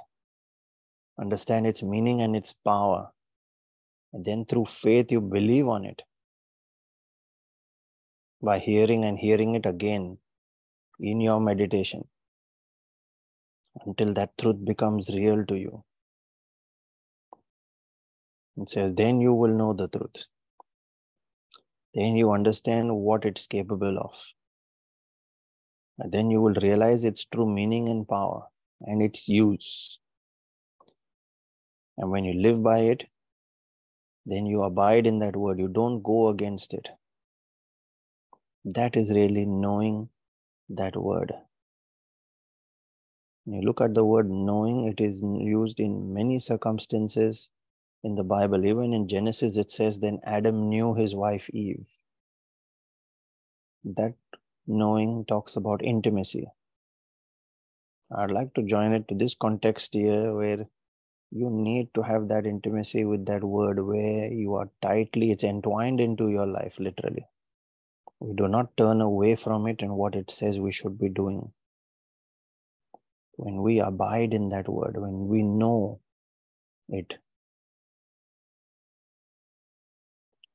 understand 1.19 1.67
its 1.67 1.83
meaning 1.83 2.21
and 2.21 2.35
its 2.35 2.53
power. 2.53 3.12
And 4.13 4.24
then 4.24 4.45
through 4.45 4.65
faith, 4.65 5.12
you 5.12 5.19
believe 5.21 5.67
on 5.67 5.85
it 5.85 6.01
by 8.41 8.59
hearing 8.59 9.03
and 9.03 9.17
hearing 9.17 9.55
it 9.55 9.65
again 9.65 10.19
in 11.00 11.21
your 11.21 11.39
meditation 11.41 12.07
until 13.86 14.13
that 14.13 14.38
truth 14.38 14.63
becomes 14.63 15.10
real 15.13 15.46
to 15.46 15.55
you. 15.55 15.84
And 18.58 18.70
so 18.70 18.89
then 18.89 19.20
you 19.20 19.34
will 19.34 19.53
know 19.53 19.74
the 19.74 19.88
truth. 19.88 20.25
Then 21.94 22.15
you 22.15 22.32
understand 22.32 22.96
what 22.96 23.25
it's 23.25 23.48
capable 23.48 23.98
of. 23.98 24.15
And 26.00 26.12
then 26.12 26.29
you 26.29 26.41
will 26.41 26.55
realize 26.62 27.03
its 27.03 27.25
true 27.25 27.48
meaning 27.48 27.89
and 27.89 28.08
power 28.08 28.44
and 28.82 29.01
its 29.01 29.27
use. 29.27 30.00
And 31.98 32.12
when 32.12 32.25
you 32.25 32.41
live 32.41 32.62
by 32.62 32.79
it, 32.79 33.03
then 34.25 34.46
you 34.46 34.63
abide 34.63 35.08
in 35.08 35.20
that 35.20 35.36
word. 35.36 35.60
You 35.60 35.67
don't 35.67 36.01
go 36.01 36.27
against 36.29 36.74
it. 36.74 36.89
That 38.65 38.98
is 38.98 39.12
really 39.12 39.46
knowing 39.46 40.10
that 40.70 40.96
word. 40.96 41.34
You 43.45 43.61
look 43.61 43.79
at 43.79 43.93
the 43.93 44.03
word 44.03 44.29
knowing, 44.29 44.87
it 44.87 44.99
is 44.99 45.21
used 45.21 45.79
in 45.79 46.13
many 46.13 46.39
circumstances 46.39 47.51
in 48.03 48.15
the 48.15 48.23
Bible. 48.23 48.65
Even 48.65 48.91
in 48.93 49.07
Genesis, 49.07 49.55
it 49.55 49.69
says, 49.69 49.99
Then 49.99 50.19
Adam 50.23 50.69
knew 50.69 50.95
his 50.95 51.15
wife 51.15 51.49
Eve. 51.51 51.85
That 53.83 54.15
knowing 54.65 55.25
talks 55.27 55.55
about 55.55 55.83
intimacy. 55.83 56.47
I'd 58.15 58.31
like 58.31 58.53
to 58.55 58.63
join 58.63 58.93
it 58.93 59.07
to 59.09 59.15
this 59.15 59.35
context 59.35 59.93
here 59.93 60.33
where 60.33 60.65
you 61.31 61.49
need 61.51 61.93
to 61.93 62.01
have 62.01 62.27
that 62.29 62.45
intimacy 62.45 63.05
with 63.05 63.25
that 63.25 63.43
word 63.43 63.79
where 63.79 64.31
you 64.31 64.55
are 64.55 64.69
tightly, 64.81 65.31
it's 65.31 65.43
entwined 65.43 65.99
into 65.99 66.29
your 66.29 66.47
life, 66.47 66.79
literally. 66.79 67.27
We 68.19 68.33
do 68.33 68.47
not 68.47 68.75
turn 68.77 69.01
away 69.01 69.35
from 69.35 69.67
it 69.67 69.81
and 69.81 69.97
what 69.97 70.15
it 70.15 70.31
says 70.31 70.59
we 70.59 70.71
should 70.71 70.97
be 70.97 71.09
doing. 71.09 71.51
When 73.38 73.62
we 73.62 73.80
abide 73.80 74.34
in 74.34 74.50
that 74.50 74.68
word, 74.70 74.98
when 74.98 75.27
we 75.27 75.44
know 75.44 76.00
it. 76.89 77.15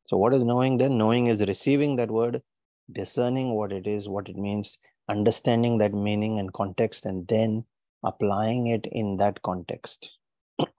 So, 0.07 0.17
what 0.17 0.35
is 0.35 0.43
knowing 0.43 0.79
then? 0.79 0.99
Knowing 0.99 1.27
is 1.27 1.43
receiving 1.43 1.97
that 1.97 2.11
word, 2.11 2.43
discerning 2.91 3.55
what 3.55 3.73
it 3.73 3.87
is, 3.87 4.09
what 4.09 4.29
it 4.29 4.37
means, 4.37 4.79
understanding 5.09 5.79
that 5.79 5.95
meaning 5.95 6.39
and 6.39 6.53
context, 6.53 7.07
and 7.07 7.29
then 7.29 7.65
applying 8.03 8.69
it 8.69 8.87
in 8.91 9.19
that 9.19 9.43
context. 9.43 10.17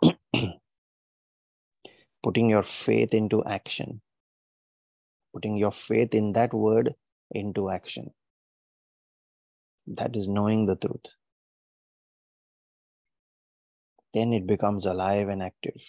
Putting 2.24 2.50
your 2.50 2.63
faith 2.63 3.13
into 3.13 3.43
action 3.46 4.01
putting 5.34 5.58
your 5.58 5.72
faith 5.72 6.13
in 6.13 6.34
that 6.34 6.53
word 6.53 6.93
into 7.31 7.70
action. 7.70 8.12
That 9.88 10.15
is 10.15 10.27
knowing 10.27 10.65
the 10.65 10.75
truth. 10.75 11.05
Then 14.13 14.33
it 14.33 14.45
becomes 14.45 14.85
alive 14.85 15.29
and 15.29 15.41
active. 15.41 15.81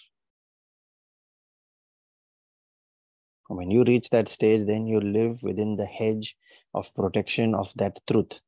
When 3.47 3.69
you 3.69 3.83
reach 3.83 4.09
that 4.09 4.29
stage, 4.29 4.65
then 4.65 4.87
you 4.87 4.99
live 4.99 5.43
within 5.43 5.75
the 5.75 5.85
hedge 5.85 6.35
of 6.73 6.93
protection 6.95 7.53
of 7.53 7.73
that 7.75 7.99
truth 8.07 8.39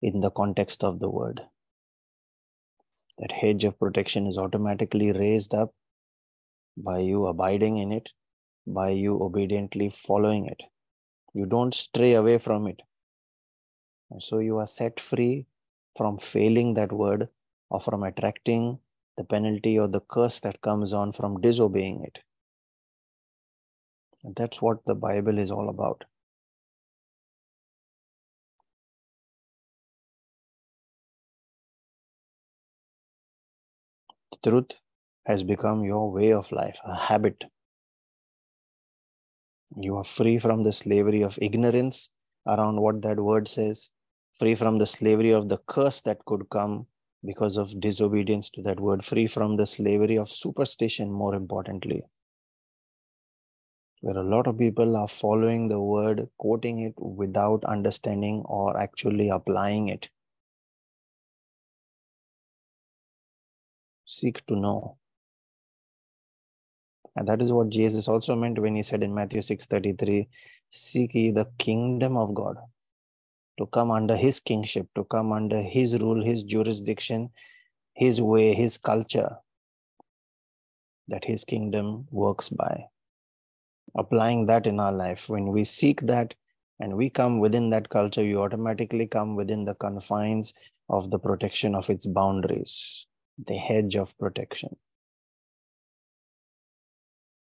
in 0.00 0.20
the 0.20 0.30
context 0.30 0.84
of 0.84 1.00
the 1.00 1.10
word. 1.10 1.42
That 3.18 3.32
hedge 3.32 3.64
of 3.64 3.78
protection 3.78 4.26
is 4.26 4.38
automatically 4.38 5.12
raised 5.12 5.54
up 5.54 5.74
by 6.76 6.98
you 6.98 7.26
abiding 7.26 7.78
in 7.78 7.92
it 7.92 8.08
by 8.66 8.90
you 8.90 9.22
obediently 9.22 9.90
following 9.90 10.46
it. 10.46 10.62
You 11.34 11.46
don't 11.46 11.74
stray 11.74 12.14
away 12.14 12.38
from 12.38 12.66
it. 12.66 12.80
And 14.10 14.22
so 14.22 14.38
you 14.38 14.58
are 14.58 14.66
set 14.66 15.00
free 15.00 15.46
from 15.96 16.18
failing 16.18 16.74
that 16.74 16.92
word 16.92 17.28
or 17.70 17.80
from 17.80 18.02
attracting 18.02 18.78
the 19.16 19.24
penalty 19.24 19.78
or 19.78 19.88
the 19.88 20.00
curse 20.00 20.40
that 20.40 20.60
comes 20.60 20.92
on 20.92 21.12
from 21.12 21.40
disobeying 21.40 22.02
it. 22.04 22.18
And 24.24 24.34
that's 24.34 24.60
what 24.62 24.78
the 24.86 24.94
Bible 24.94 25.38
is 25.38 25.50
all 25.50 25.68
about. 25.68 26.04
The 34.32 34.50
truth 34.50 34.72
has 35.26 35.42
become 35.42 35.84
your 35.84 36.10
way 36.10 36.32
of 36.32 36.50
life, 36.52 36.78
a 36.84 36.94
habit. 36.94 37.44
You 39.76 39.96
are 39.96 40.04
free 40.04 40.38
from 40.38 40.64
the 40.64 40.72
slavery 40.72 41.22
of 41.22 41.38
ignorance 41.40 42.10
around 42.46 42.80
what 42.80 43.02
that 43.02 43.18
word 43.18 43.48
says, 43.48 43.90
free 44.32 44.54
from 44.54 44.78
the 44.78 44.86
slavery 44.86 45.30
of 45.32 45.48
the 45.48 45.58
curse 45.66 46.00
that 46.02 46.24
could 46.24 46.48
come 46.50 46.86
because 47.24 47.56
of 47.56 47.80
disobedience 47.80 48.50
to 48.50 48.62
that 48.62 48.80
word, 48.80 49.04
free 49.04 49.26
from 49.26 49.56
the 49.56 49.66
slavery 49.66 50.16
of 50.16 50.28
superstition, 50.28 51.10
more 51.10 51.34
importantly. 51.34 52.02
Where 54.00 54.18
a 54.18 54.22
lot 54.22 54.46
of 54.46 54.58
people 54.58 54.96
are 54.96 55.08
following 55.08 55.68
the 55.68 55.80
word, 55.80 56.28
quoting 56.38 56.80
it 56.80 56.94
without 56.98 57.64
understanding 57.64 58.42
or 58.44 58.78
actually 58.78 59.30
applying 59.30 59.88
it. 59.88 60.10
Seek 64.04 64.44
to 64.46 64.56
know. 64.56 64.98
And 67.16 67.28
that 67.28 67.40
is 67.40 67.52
what 67.52 67.70
Jesus 67.70 68.08
also 68.08 68.34
meant 68.34 68.58
when 68.58 68.74
he 68.74 68.82
said 68.82 69.02
in 69.02 69.14
Matthew 69.14 69.40
6:33, 69.40 70.28
seek 70.68 71.14
ye 71.14 71.30
the 71.30 71.46
kingdom 71.58 72.16
of 72.16 72.34
God, 72.34 72.56
to 73.58 73.66
come 73.66 73.90
under 73.90 74.16
his 74.16 74.40
kingship, 74.40 74.88
to 74.94 75.04
come 75.04 75.32
under 75.32 75.62
his 75.62 75.98
rule, 76.00 76.24
his 76.24 76.42
jurisdiction, 76.42 77.30
his 77.94 78.20
way, 78.20 78.54
his 78.54 78.76
culture, 78.78 79.36
that 81.08 81.24
his 81.24 81.44
kingdom 81.44 82.06
works 82.10 82.48
by. 82.48 82.86
Applying 83.96 84.46
that 84.46 84.66
in 84.66 84.80
our 84.80 84.92
life, 84.92 85.28
when 85.28 85.52
we 85.52 85.62
seek 85.62 86.00
that 86.02 86.34
and 86.80 86.96
we 86.96 87.08
come 87.08 87.38
within 87.38 87.70
that 87.70 87.88
culture, 87.88 88.24
you 88.24 88.42
automatically 88.42 89.06
come 89.06 89.36
within 89.36 89.64
the 89.64 89.74
confines 89.74 90.52
of 90.88 91.10
the 91.10 91.18
protection 91.18 91.74
of 91.74 91.88
its 91.90 92.06
boundaries, 92.06 93.06
the 93.46 93.56
hedge 93.56 93.96
of 93.96 94.18
protection. 94.18 94.76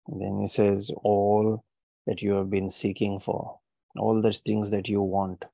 And 0.06 0.22
then 0.22 0.38
he 0.40 0.46
says, 0.46 0.90
All 1.02 1.64
that 2.06 2.22
you 2.22 2.32
have 2.34 2.50
been 2.50 2.70
seeking 2.70 3.18
for, 3.18 3.58
all 3.98 4.22
those 4.22 4.38
things 4.38 4.70
that 4.70 4.88
you 4.88 5.02
want, 5.02 5.44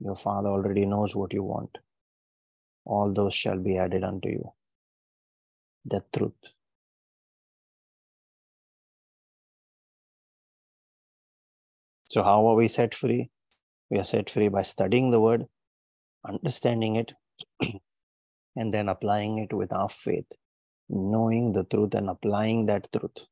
your 0.00 0.16
Father 0.16 0.48
already 0.48 0.86
knows 0.86 1.14
what 1.14 1.32
you 1.32 1.42
want. 1.42 1.78
All 2.84 3.12
those 3.12 3.34
shall 3.34 3.58
be 3.58 3.78
added 3.78 4.04
unto 4.04 4.28
you. 4.28 4.52
The 5.84 6.04
truth. 6.16 6.32
So, 12.10 12.22
how 12.22 12.46
are 12.46 12.54
we 12.54 12.68
set 12.68 12.94
free? 12.94 13.30
We 13.90 13.98
are 13.98 14.04
set 14.04 14.30
free 14.30 14.48
by 14.48 14.62
studying 14.62 15.10
the 15.10 15.20
word, 15.20 15.46
understanding 16.26 16.96
it, 16.96 17.12
and 18.56 18.72
then 18.72 18.88
applying 18.88 19.38
it 19.38 19.52
with 19.52 19.72
our 19.72 19.88
faith, 19.88 20.30
knowing 20.88 21.52
the 21.52 21.64
truth 21.64 21.94
and 21.94 22.08
applying 22.08 22.66
that 22.66 22.88
truth 22.92 23.26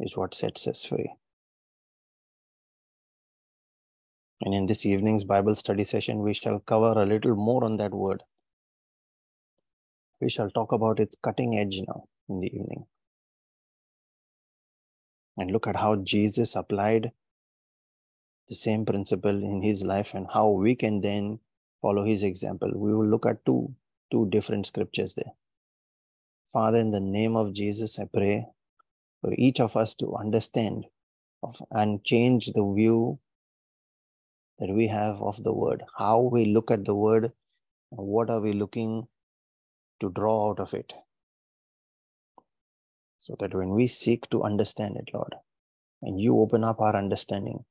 is 0.00 0.16
what 0.16 0.34
sets 0.34 0.66
us 0.66 0.84
free. 0.84 1.14
And 4.40 4.54
in 4.54 4.66
this 4.66 4.84
evening's 4.84 5.24
Bible 5.24 5.54
study 5.54 5.84
session, 5.84 6.20
we 6.20 6.34
shall 6.34 6.58
cover 6.60 7.00
a 7.00 7.06
little 7.06 7.34
more 7.36 7.64
on 7.64 7.76
that 7.78 7.92
word. 7.92 8.22
We 10.20 10.28
shall 10.28 10.50
talk 10.50 10.72
about 10.72 11.00
its 11.00 11.16
cutting 11.22 11.58
edge 11.58 11.80
now 11.86 12.04
in 12.28 12.40
the 12.40 12.46
evening. 12.46 12.86
And 15.36 15.50
look 15.50 15.66
at 15.66 15.76
how 15.76 15.96
Jesus 15.96 16.56
applied 16.56 17.12
the 18.48 18.54
same 18.54 18.84
principle 18.84 19.42
in 19.42 19.62
his 19.62 19.84
life 19.84 20.14
and 20.14 20.26
how 20.32 20.50
we 20.50 20.74
can 20.74 21.00
then 21.00 21.40
follow 21.80 22.04
his 22.04 22.22
example. 22.22 22.70
We 22.74 22.94
will 22.94 23.06
look 23.06 23.26
at 23.26 23.44
two, 23.44 23.74
two 24.10 24.28
different 24.30 24.66
scriptures 24.66 25.14
there. 25.14 25.32
Father, 26.52 26.78
in 26.78 26.90
the 26.90 27.00
name 27.00 27.36
of 27.36 27.52
Jesus, 27.52 27.98
I 27.98 28.04
pray 28.04 28.46
for 29.20 29.32
each 29.36 29.60
of 29.60 29.76
us 29.76 29.94
to 29.96 30.14
understand 30.14 30.84
of, 31.42 31.60
and 31.70 32.04
change 32.04 32.52
the 32.52 32.72
view 32.74 33.18
that 34.58 34.72
we 34.72 34.88
have 34.88 35.20
of 35.20 35.42
the 35.42 35.52
word, 35.52 35.82
how 35.98 36.20
we 36.20 36.44
look 36.44 36.70
at 36.70 36.84
the 36.84 36.94
word, 36.94 37.32
what 37.90 38.30
are 38.30 38.40
we 38.40 38.52
looking 38.52 39.06
to 40.00 40.10
draw 40.10 40.50
out 40.50 40.60
of 40.60 40.74
it. 40.74 40.92
So 43.18 43.36
that 43.40 43.54
when 43.54 43.70
we 43.70 43.86
seek 43.86 44.28
to 44.30 44.42
understand 44.42 44.96
it, 44.96 45.10
Lord, 45.14 45.34
and 46.02 46.20
you 46.20 46.38
open 46.38 46.62
up 46.62 46.80
our 46.80 46.94
understanding, 46.94 47.64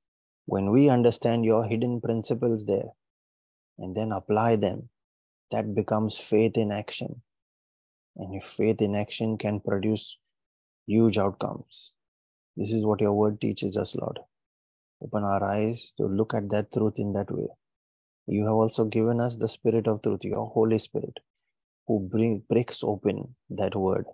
when 0.45 0.71
we 0.71 0.89
understand 0.89 1.45
your 1.45 1.65
hidden 1.65 2.01
principles 2.01 2.65
there 2.65 2.89
and 3.77 3.95
then 3.95 4.11
apply 4.11 4.55
them, 4.55 4.89
that 5.51 5.75
becomes 5.75 6.17
faith 6.17 6.57
in 6.57 6.71
action. 6.71 7.21
And 8.15 8.35
if 8.35 8.45
faith 8.45 8.81
in 8.81 8.95
action 8.95 9.37
can 9.37 9.59
produce 9.59 10.17
huge 10.87 11.17
outcomes, 11.17 11.93
this 12.57 12.73
is 12.73 12.83
what 12.83 13.01
your 13.01 13.13
word 13.13 13.39
teaches 13.39 13.77
us, 13.77 13.95
Lord. 13.95 14.19
Open 15.03 15.23
our 15.23 15.43
eyes 15.43 15.91
to 15.97 16.05
look 16.05 16.33
at 16.33 16.49
that 16.49 16.71
truth 16.71 16.97
in 16.97 17.13
that 17.13 17.29
way. 17.29 17.47
You 18.25 18.45
have 18.45 18.53
also 18.53 18.85
given 18.85 19.19
us 19.19 19.35
the 19.35 19.49
Spirit 19.49 19.87
of 19.87 20.01
truth, 20.01 20.23
your 20.23 20.45
Holy 20.47 20.77
Spirit, 20.77 21.19
who 21.87 21.99
bring, 21.99 22.43
breaks 22.49 22.83
open 22.83 23.35
that 23.49 23.75
word, 23.75 24.05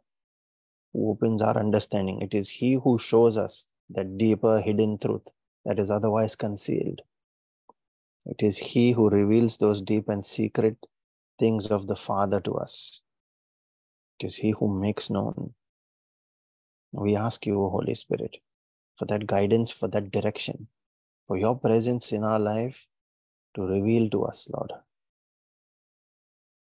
who 0.93 1.11
opens 1.11 1.43
our 1.43 1.57
understanding. 1.57 2.21
It 2.21 2.33
is 2.33 2.49
He 2.49 2.73
who 2.73 2.97
shows 2.97 3.37
us 3.37 3.67
that 3.91 4.17
deeper 4.17 4.61
hidden 4.61 4.97
truth 4.97 5.27
that 5.65 5.77
is 5.77 5.91
otherwise 5.91 6.35
concealed. 6.35 7.01
It 8.25 8.41
is 8.41 8.57
He 8.57 8.93
who 8.93 9.09
reveals 9.09 9.57
those 9.57 9.83
deep 9.83 10.09
and 10.09 10.25
secret 10.25 10.77
things 11.37 11.67
of 11.67 11.85
the 11.85 11.95
Father 11.95 12.39
to 12.41 12.55
us. 12.55 13.01
It 14.19 14.25
is 14.25 14.37
He 14.37 14.51
who 14.51 14.67
makes 14.67 15.11
known. 15.11 15.53
We 16.91 17.15
ask 17.15 17.45
you, 17.45 17.53
Holy 17.69 17.93
Spirit, 17.93 18.37
for 18.97 19.05
that 19.05 19.27
guidance, 19.27 19.69
for 19.69 19.87
that 19.89 20.11
direction, 20.11 20.67
for 21.29 21.37
your 21.37 21.55
presence 21.55 22.11
in 22.11 22.23
our 22.23 22.39
life 22.39 22.87
to 23.55 23.61
reveal 23.61 24.09
to 24.09 24.23
us, 24.23 24.47
Lord, 24.51 24.71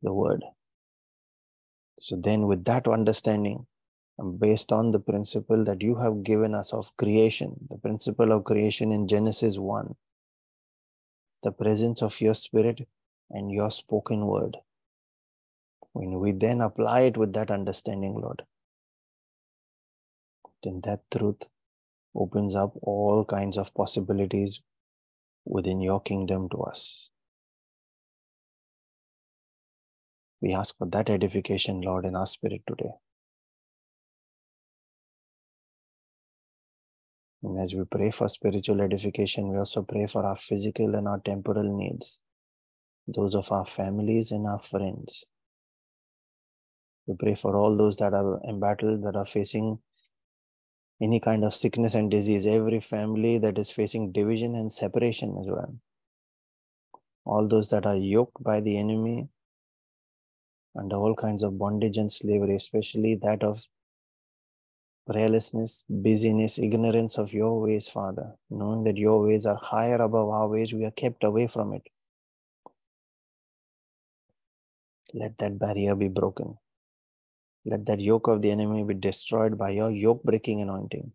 the 0.03 0.13
word. 0.13 0.43
So 2.01 2.17
then, 2.17 2.49
with 2.49 2.65
that 2.65 2.89
understanding, 2.89 3.67
and 4.19 4.41
based 4.41 4.73
on 4.73 4.91
the 4.91 4.99
principle 4.99 5.65
that 5.65 5.81
you 5.81 5.95
have 5.95 6.25
given 6.25 6.57
us 6.57 6.73
of 6.73 6.91
creation, 6.97 7.55
the 7.71 7.79
principle 7.79 8.33
of 8.33 8.43
creation 8.43 8.91
in 8.91 9.07
Genesis 9.07 9.59
1, 9.59 9.95
the 11.45 11.53
presence 11.53 12.03
of 12.03 12.21
your 12.21 12.35
spirit 12.35 12.89
and 13.31 13.53
your 13.53 13.71
spoken 13.71 14.27
word. 14.27 14.57
When 15.93 16.19
we 16.19 16.33
then 16.33 16.63
apply 16.63 17.03
it 17.03 17.17
with 17.17 17.33
that 17.35 17.53
understanding, 17.53 18.21
Lord, 18.21 18.43
then 20.65 20.81
that 20.83 21.03
truth 21.13 21.45
opens 22.15 22.55
up 22.55 22.73
all 22.83 23.25
kinds 23.25 23.59
of 23.59 23.75
possibilities 23.75 24.61
within 25.45 25.81
your 25.81 26.01
kingdom 26.01 26.49
to 26.51 26.59
us. 26.63 27.11
We 30.41 30.53
ask 30.53 30.77
for 30.77 30.87
that 30.89 31.11
edification, 31.11 31.81
Lord, 31.81 32.05
in 32.05 32.15
our 32.15 32.27
spirit 32.27 32.63
today. 32.69 32.93
And 37.43 37.59
as 37.61 37.75
we 37.75 37.85
pray 37.85 38.11
for 38.11 38.29
spiritual 38.29 38.81
edification, 38.81 39.49
we 39.49 39.59
also 39.59 39.83
pray 39.83 40.07
for 40.07 40.25
our 40.25 40.37
physical 40.37 40.95
and 40.95 41.07
our 41.07 41.21
temporal 41.21 41.77
needs, 41.77 42.21
those 43.07 43.35
of 43.35 43.51
our 43.53 43.67
families 43.67 44.31
and 44.33 44.47
our 44.47 44.61
friends. 44.61 45.25
We 47.07 47.15
pray 47.19 47.35
for 47.37 47.57
all 47.57 47.77
those 47.77 47.97
that 47.97 48.13
are 48.13 48.41
embattled, 48.49 49.03
that 49.05 49.17
are 49.17 49.25
facing 49.25 49.79
any 51.01 51.21
kind 51.21 51.45
of 51.45 51.55
sickness 51.55 51.95
and 51.95 52.11
disease, 52.11 52.47
every 52.47 52.81
family 52.81 53.39
that 53.39 53.59
is 53.59 53.71
facing 53.71 54.13
division 54.13 54.55
and 54.55 54.73
separation 54.73 55.37
as 55.41 55.47
well. 55.47 55.75
All 57.25 57.47
those 57.47 57.71
that 57.71 57.87
are 57.87 57.97
yoked 57.97 58.43
by 58.43 58.61
the 58.61 58.77
enemy 58.79 59.29
under 60.77 60.97
all 60.97 61.15
kinds 61.15 61.43
of 61.43 61.59
bondage 61.59 61.99
and 61.99 62.11
slavery, 62.11 62.55
especially 62.55 63.15
that 63.17 63.43
of 63.43 63.67
prayerlessness, 65.09 65.85
busyness, 65.89 66.59
ignorance 66.59 67.17
of 67.17 67.33
your 67.33 67.61
ways, 67.61 67.89
Father, 67.89 68.35
knowing 68.51 68.85
that 68.85 68.97
your 68.97 69.23
ways 69.27 69.47
are 69.47 69.57
higher 69.57 69.97
above 69.97 70.29
our 70.29 70.49
ways, 70.49 70.73
we 70.73 70.85
are 70.85 70.91
kept 70.91 71.25
away 71.25 71.47
from 71.47 71.73
it. 71.73 71.83
Let 75.15 75.39
that 75.39 75.59
barrier 75.59 75.95
be 75.95 76.09
broken. 76.09 76.59
Let 77.69 77.85
that 77.87 78.01
yoke 78.01 78.29
of 78.29 78.41
the 78.41 78.51
enemy 78.51 78.83
be 78.83 78.95
destroyed 78.95 79.59
by 79.59 79.71
your 79.71 79.91
yoke 79.91 80.23
breaking 80.23 80.63
anointing. 80.63 81.13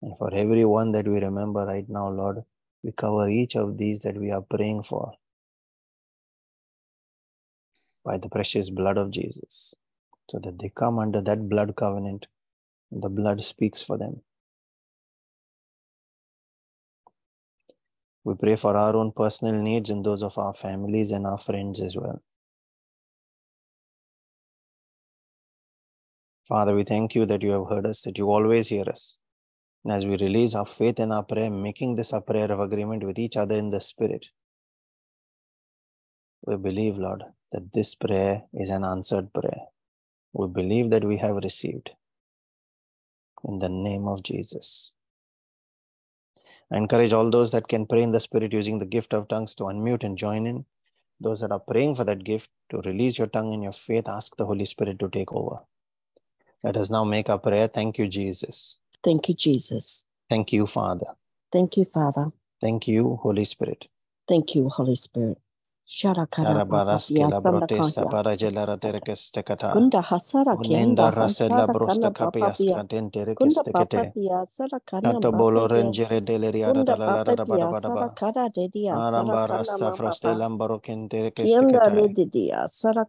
And 0.00 0.16
for 0.16 0.32
every 0.34 0.64
one 0.64 0.92
that 0.92 1.06
we 1.06 1.20
remember 1.20 1.66
right 1.66 1.88
now, 1.88 2.08
Lord, 2.08 2.44
we 2.82 2.92
cover 2.92 3.28
each 3.28 3.54
of 3.54 3.76
these 3.76 4.00
that 4.00 4.16
we 4.16 4.30
are 4.30 4.40
praying 4.40 4.84
for 4.84 5.12
by 8.02 8.16
the 8.16 8.30
precious 8.30 8.70
blood 8.70 8.96
of 8.96 9.10
Jesus, 9.10 9.74
so 10.30 10.38
that 10.38 10.58
they 10.58 10.70
come 10.70 10.98
under 10.98 11.20
that 11.20 11.48
blood 11.48 11.76
covenant 11.76 12.26
the 12.90 13.08
blood 13.08 13.42
speaks 13.44 13.82
for 13.82 13.98
them. 13.98 14.22
We 18.24 18.34
pray 18.34 18.56
for 18.56 18.76
our 18.76 18.96
own 18.96 19.12
personal 19.12 19.60
needs 19.60 19.90
and 19.90 20.04
those 20.04 20.22
of 20.22 20.38
our 20.38 20.54
families 20.54 21.10
and 21.10 21.26
our 21.26 21.38
friends 21.38 21.80
as 21.80 21.96
well. 21.96 22.22
Father, 26.52 26.74
we 26.74 26.84
thank 26.84 27.14
you 27.14 27.24
that 27.24 27.40
you 27.40 27.52
have 27.52 27.68
heard 27.70 27.86
us, 27.86 28.02
that 28.02 28.18
you 28.18 28.26
always 28.26 28.68
hear 28.68 28.84
us. 28.86 29.18
And 29.84 29.92
as 29.94 30.04
we 30.04 30.18
release 30.18 30.54
our 30.54 30.66
faith 30.66 31.00
in 31.00 31.10
our 31.10 31.22
prayer, 31.22 31.50
making 31.50 31.96
this 31.96 32.12
a 32.12 32.20
prayer 32.20 32.52
of 32.52 32.60
agreement 32.60 33.04
with 33.04 33.18
each 33.18 33.38
other 33.38 33.56
in 33.56 33.70
the 33.70 33.80
Spirit, 33.80 34.26
we 36.46 36.56
believe, 36.56 36.98
Lord, 36.98 37.22
that 37.52 37.72
this 37.72 37.94
prayer 37.94 38.42
is 38.52 38.68
an 38.68 38.84
answered 38.84 39.32
prayer. 39.32 39.62
We 40.34 40.46
believe 40.48 40.90
that 40.90 41.04
we 41.04 41.16
have 41.16 41.36
received 41.36 41.92
in 43.44 43.58
the 43.58 43.70
name 43.70 44.06
of 44.06 44.22
Jesus. 44.22 44.92
I 46.70 46.76
encourage 46.76 47.14
all 47.14 47.30
those 47.30 47.52
that 47.52 47.66
can 47.66 47.86
pray 47.86 48.02
in 48.02 48.10
the 48.10 48.20
Spirit 48.20 48.52
using 48.52 48.78
the 48.78 48.84
gift 48.84 49.14
of 49.14 49.28
tongues 49.28 49.54
to 49.54 49.64
unmute 49.64 50.04
and 50.04 50.18
join 50.18 50.46
in. 50.46 50.66
Those 51.18 51.40
that 51.40 51.50
are 51.50 51.60
praying 51.60 51.94
for 51.94 52.04
that 52.04 52.24
gift 52.24 52.50
to 52.72 52.82
release 52.84 53.16
your 53.16 53.28
tongue 53.28 53.54
in 53.54 53.62
your 53.62 53.72
faith, 53.72 54.06
ask 54.06 54.36
the 54.36 54.44
Holy 54.44 54.66
Spirit 54.66 54.98
to 54.98 55.08
take 55.08 55.32
over. 55.32 55.60
Let 56.64 56.76
us 56.76 56.90
now 56.90 57.04
make 57.04 57.28
our 57.30 57.38
prayer. 57.38 57.68
Thank 57.68 57.98
you, 57.98 58.08
Jesus. 58.08 58.78
Thank 59.04 59.28
you, 59.28 59.34
Jesus. 59.34 60.06
Thank 60.30 60.52
you, 60.52 60.66
Father. 60.66 61.14
Thank 61.52 61.76
you, 61.76 61.84
Father. 61.84 62.32
Thank 62.60 62.88
you, 62.88 63.16
Holy 63.22 63.44
Spirit. 63.44 63.86
Thank 64.28 64.54
you, 64.54 64.68
Holy 64.68 64.94
Spirit. 64.96 65.38
Kunda 69.72 70.02
hasara 70.02 70.56
rasela 71.10 71.68
brosta 71.68 72.10
kapias 72.10 72.66
bolo 75.32 75.68
rengere 75.68 76.20
da 76.84 76.96
la 76.96 77.24
da 77.24 77.34
ba 77.34 77.34
da 77.36 77.44
ba 77.68 77.80
da 77.80 77.90
ba. 77.90 78.10
Aramba 78.92 79.46
rasta 79.48 79.92
kente 80.80 81.32
sara 82.66 83.06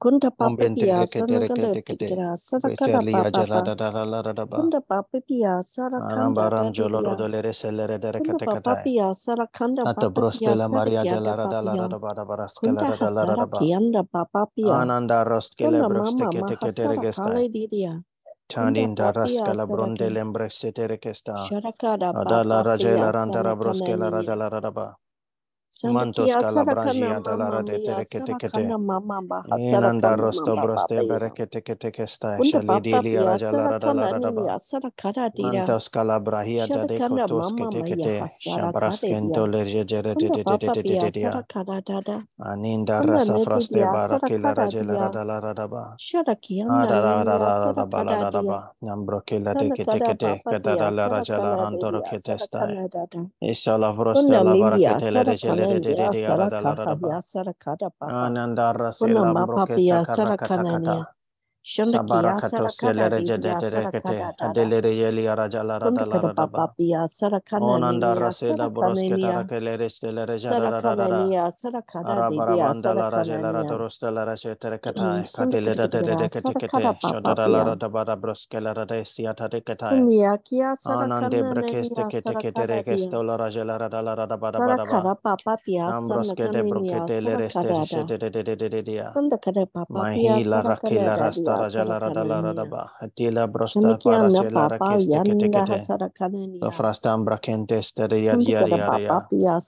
Kunda 0.00 0.30
umbente 0.40 0.86
papapia 0.86 0.96
rekete 0.96 1.06
sana 1.06 1.40
gale 1.42 1.72
rekete 1.72 1.82
kete. 1.82 2.10
tikira 2.10 2.36
sara 2.38 2.70
kana 2.70 3.02
Vecherlia 3.02 3.30
jala 3.32 3.62
papapa. 3.62 3.62
da 3.62 3.74
da 3.74 3.90
la 3.90 4.04
la 4.04 4.22
da 4.22 4.32
da 4.32 4.46
ba. 4.46 4.62
Kunda 4.62 4.80
papapia 4.80 5.62
sara 5.62 6.02
kanda 6.08 6.50
Arambaram 6.50 6.72
jolo 6.72 7.02
dedia. 7.02 7.02
rodolere 7.02 7.52
sellere 7.54 7.98
Kunda 8.16 8.38
derekete 8.38 8.48
kete. 8.48 8.76
papapia 8.84 9.14
sara 9.14 9.46
kanda 9.48 9.86
Santa 9.86 10.10
brostela 10.10 10.68
Maria 10.70 11.04
jala 11.06 11.36
da 11.36 11.60
la 11.62 11.76
papia. 11.76 11.88
da 11.88 11.98
ba 11.98 12.14
da 12.14 12.24
ba 12.24 12.36
raskela 12.36 12.84
Kunda 12.84 12.86
da 12.86 12.96
la 13.10 13.34
da 13.34 13.34
hasara 13.34 13.46
ba. 13.46 13.70
Ananda 14.64 15.24
rostkele 15.24 15.82
Kunda 15.82 15.88
broste 15.88 16.26
mama 16.26 16.30
kete 16.30 16.56
kete 16.58 16.86
mahasara 16.86 16.88
regesta. 16.88 17.32
kale 17.32 17.48
didia. 17.48 18.02
Kunda 18.56 18.88
Tandinda 18.88 18.96
papia 18.98 19.54
raskala 19.54 19.66
bronde 19.66 20.08
saraka. 20.08 20.10
lembreste 20.10 20.72
terekesta. 20.72 21.52
Adala 22.14 22.62
rajela 22.64 23.12
rantara 23.12 23.56
broskela 23.56 24.10
sanakanania. 24.10 24.12
radala 24.12 24.50
radaba. 24.50 24.96
Mantos 25.84 26.36
calabrangia 26.36 27.20
dalla 27.24 27.50
mama 27.50 27.62
rade 27.62 27.78
mia 27.78 27.82
terekete 27.82 28.36
kete. 28.36 28.74
sarakana 28.74 28.78
mama 28.78 29.20
Inanda 29.46 30.16
rosto 30.16 30.56
broste 30.58 31.02
papaya. 31.06 31.06
berekete 31.06 31.62
kete 31.62 31.92
kesta. 31.92 32.38
Kunda 32.38 32.60
Shalidilia 32.60 33.24
papapia 33.24 33.26
rajala 33.26 33.68
radala 33.68 34.06
sarakana 34.06 34.08
radaba. 34.08 34.46
niya 34.46 34.58
sarakada 34.58 35.30
dira. 35.36 35.66
Mantos 35.66 35.88
calabrahia 35.90 36.68
dade 36.70 37.02
Sharakana 37.04 37.28
kotos 37.28 37.52
mama 37.52 37.72
kete 37.72 37.82
maya 37.82 38.10
kete. 38.10 38.16
hasarakade 38.20 39.16
dia. 39.22 39.44
Shambraskento 39.46 39.46
lerjere 39.46 40.16
de 40.16 40.30
Kunda 40.30 40.32
de 40.32 40.44
de 40.44 40.58
de 40.58 40.70
de 40.70 40.84
de 40.84 40.96
de 40.96 41.10
de. 41.12 41.42
Aninda 42.40 43.02
rasa 43.02 43.38
froste 43.40 43.86
dia 43.86 43.90
barakila 43.90 44.54
sarakada 44.54 44.54
rajela 44.54 44.96
dia. 44.96 45.10
radala 45.10 45.40
radaba. 45.40 45.98
Sharakiana 45.98 46.80
Adara 46.80 47.24
niya 47.24 47.24
radala 47.24 47.60
radaba 47.60 48.04
la 48.04 48.16
sarakada 48.16 48.26
dia. 48.30 48.56
radaba. 48.56 48.74
Nambrokela 48.82 49.56
de 49.56 49.72
kete 49.72 50.00
Sanakada 50.00 50.08
kete. 50.08 50.44
papapia 50.44 50.90
Kadara 50.90 50.90
rajala 50.92 51.56
sarakana 51.56 51.58
rantoro 51.58 52.02
dia 52.02 52.06
kete 52.06 52.38
stai. 52.38 52.70
sarakana 52.70 52.88
dada. 52.92 53.22
Ishala 53.42 53.92
vroste 53.94 54.40
la 54.42 54.54
lilia 54.54 54.96
barakete 54.96 55.12
le 55.12 55.24
rejele 55.24 55.65
de 55.66 55.80
de 55.80 55.94
de 60.26 60.38
kanania 60.38 61.15
Sabarakato 61.82 62.68
selere 62.68 63.22
jedete 63.22 63.70
rekete 63.70 64.28
adelere 64.38 64.92
yeli 64.96 65.28
arajala 65.28 65.78
radala 65.80 66.20
radaba 66.22 66.66
onanda 67.58 68.14
rasela 68.14 68.70
brosketa 68.70 69.32
rakelere 69.32 69.88
stelere 69.90 70.38
jara 70.38 70.70
radada 70.70 71.30
arabarabanda 72.02 72.94
la 72.94 73.10
rajela 73.10 73.52
radorostela 73.52 74.24
rajete 74.26 74.70
rekata 74.70 75.26
kadele 75.32 75.74
radede 75.74 76.16
rekete 76.16 76.54
kete 76.56 76.94
anande 80.84 81.44
brekeste 81.44 82.06
ambroskete 85.86 86.64
brokete 86.64 87.20
de 87.22 88.18
de 88.18 88.44
de 88.58 88.82
de 88.82 89.06
mahila 89.90 90.62
rakila 90.62 91.16
rasta 91.18 91.55
rajala 91.62 91.98
radala 92.04 92.42
radaba 92.42 92.82
atila 93.02 93.46
brosta 93.48 93.98
para 94.04 94.30
chela 94.30 94.68
rakeste 94.68 95.20
kete 95.26 95.48
kete 95.54 95.78
so 96.60 96.70
frasta 96.78 97.12
ambra 97.16 97.38
kente 97.38 97.82
stere 97.82 98.18
yad 98.28 98.42
yad 98.54 98.70
yad 98.72 99.26
ya 99.46 99.58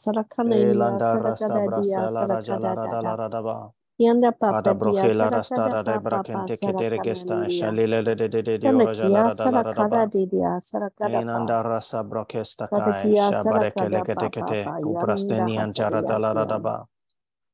elanda 0.70 1.11
rasta 1.22 1.61
brasta 1.66 2.11
la 2.16 2.27
rajala 2.27 2.74
radala 2.81 3.16
radaba 3.16 3.59
Yanda 3.98 4.33
Ada 4.51 4.74
papa 4.74 4.74
brochela 4.74 5.31
rasta 5.31 5.68
rada 5.70 6.01
brakente 6.01 6.57
kete 6.59 6.88
regesta 6.90 7.48
shalile 7.51 8.05
de 8.05 8.14
de 8.16 8.29
de 8.29 8.42
de 8.42 8.59
de 8.59 8.68
Sana 8.68 8.85
orajala 8.85 9.22
kia 9.22 9.29
radala 9.29 9.62
sara 9.62 9.64
kada 9.64 10.07
radaba 10.07 10.11
di 10.12 10.27
dia 10.27 10.61
sara 10.61 10.90
kada 10.90 11.22
rasa 11.64 12.05
brokesta 12.05 12.68
kai 12.74 13.03
kia 13.03 13.33
sara 13.33 13.66
shabareke 13.68 13.74
kada 13.74 14.05
lekete 14.05 14.16
pa 14.16 14.31
kete 14.31 14.61
kuprasteni 14.83 15.57
yanda 15.57 15.62
anjara 15.64 16.03
hasara 16.03 16.35
radaba 16.35 16.87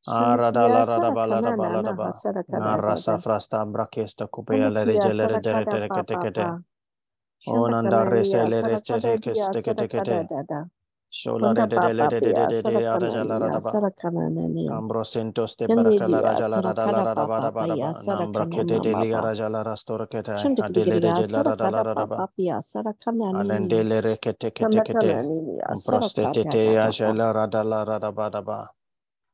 Shana 0.06 0.38
arada 0.38 0.68
la 0.68 0.84
sara 0.84 0.84
radaba 0.84 1.26
la 1.28 1.40
kana 1.42 1.42
radaba 1.42 1.68
la 1.68 1.70
nana 1.80 1.82
radaba 1.82 2.10
hasara 2.10 2.44
kada 2.50 2.72
na 2.72 2.76
rasa 2.76 3.18
frasta 3.18 3.64
brakesta 3.66 4.28
kupeya 4.28 4.68
Sana 4.68 4.72
le 4.72 4.84
kia 4.84 5.10
rejele 5.10 5.28
sara 5.28 5.42
dere 5.42 5.66
dere 5.66 5.90
kete 5.90 6.18
kete. 6.18 6.46
onanda 7.46 8.04
rese 8.10 8.40
nia 8.40 8.50
le 8.50 8.62
sara 8.62 8.80
reche 9.00 9.00
kada 9.00 9.18
dia 9.32 9.54
kete 9.64 9.88
kete. 9.88 9.88
kete 9.88 10.18
shola 11.10 11.54
de 11.54 11.64
Kunda 11.64 11.66
de 11.66 11.80
de 11.80 11.92
le 11.94 12.06
papa 12.06 12.12
de 12.12 12.20
de 12.20 12.32
de 12.34 12.46
pia 12.46 12.52
de 12.52 12.62
sara 12.62 12.82
de 12.82 12.86
kana 12.90 13.14
arajala 13.14 13.38
radaba 13.40 13.70
sara 13.70 13.90
kana 13.92 14.30
nania. 14.30 14.78
Ambrosentos 14.78 15.56
de 15.58 15.68
Yandi 15.68 15.98
Baracala 16.08 16.22
dia 16.22 16.24
Rajala 16.24 16.62
Radala 16.62 17.04
Radaba 17.04 17.26
pa 17.26 17.28
pa 17.36 17.50
ya 17.68 17.92
Radaba 17.92 17.94
sara 17.94 18.28
kana 18.28 18.62
Nambrakete 18.62 18.80
de 18.80 18.94
mama 18.94 19.00
Liga 19.00 19.20
pa. 19.22 19.22
Rajala 19.22 19.64
Rastorketa 19.64 20.38
Shanda 20.38 20.62
kiri 20.64 20.82
Adele 20.82 21.00
kiri 21.00 21.02
ya 21.04 21.22
Rejela 21.22 21.44
sara 21.54 21.54
Radala 21.54 21.84
Radaba 21.84 22.04
pa 22.16 22.26
pia 22.36 22.60
sara 22.62 22.94
kana 23.04 23.32
nia. 23.32 23.68
Adendele 23.72 24.02
Rekete 24.02 24.50
Kete 24.52 24.82
Kete 24.82 25.20
kada 26.42 26.56
Prostete 26.56 26.78
dada. 26.82 26.86
Ajela 26.86 27.32
Radala 27.34 27.84
Radaba 27.86 28.30
Daba 28.30 28.68
Kuna 28.68 28.68
mama 28.68 28.83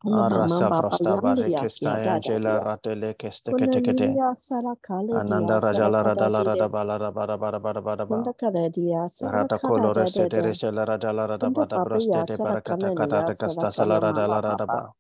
Arasa 0.05 0.71
baba 0.71 0.73
Frosta 0.73 1.17
yandi 1.17 1.51
ya 1.53 1.67
kia 1.69 1.97
Barekesta 1.97 1.97
dada 1.99 2.35
Angela. 2.37 2.61
Ratele 2.61 3.15
Keste 3.17 3.55
Kuna 3.55 3.81
Kete 3.83 4.21
sara 4.37 4.75
Ananda 5.13 5.61
Rajala 5.61 6.05
Radala 6.05 6.45
dia. 6.45 6.45
Radaba 6.45 6.85
Radaba 6.85 7.27
Radaba 7.29 7.53
Radaba 7.53 7.97
Radaba 7.97 8.07
Kunda 8.09 8.33
kada 8.39 8.71
dia 8.71 9.09
sara 9.09 9.49
Rata 9.49 9.59
kada 9.61 9.91
da 9.91 10.09
Colores 10.09 10.11
da 10.11 10.29
de 10.29 10.29
da. 10.29 10.43
Resela 10.43 10.87
Radala 10.87 11.29
Kunda 11.41 11.67
Radaba 11.67 11.69
da 11.69 11.79
papa 11.79 11.81
Broste 11.81 12.23
ya 12.23 12.25
de 12.25 12.37
sara 12.37 12.59
Baracata 12.59 12.91
kana 12.91 12.95
Cata 12.95 13.23
niya 13.23 13.25
de 13.25 13.35
sara 13.35 13.37
Casta 13.37 13.73
Sala 13.73 14.01
Radala. 14.01 14.43
Radaba 14.43 14.93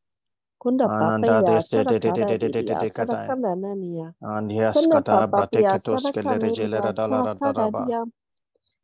Ananda 0.86 1.42
ya 1.42 1.62
de 1.70 1.84
de 1.84 1.98
de 2.00 2.12
de 2.12 2.38
de 2.38 2.50
de 2.50 2.62
de 2.64 2.76
de 2.76 2.90
Kata 2.90 3.18
kana 3.18 3.56
naniya. 3.56 4.14
And 4.22 4.52
yes, 4.52 4.86
Kunda 4.86 4.88
kata 4.88 5.28
papa 5.30 5.48
ya 5.54 5.78
brateketos 5.78 5.78
sara 5.78 6.12
kana 6.24 6.42
kelere 6.42 6.50
jelera 6.52 6.92
niya 6.92 6.94
sara 6.98 7.28
dalara 7.28 7.34
kada 7.40 7.72
daraba. 7.72 7.84
dia. 7.84 8.04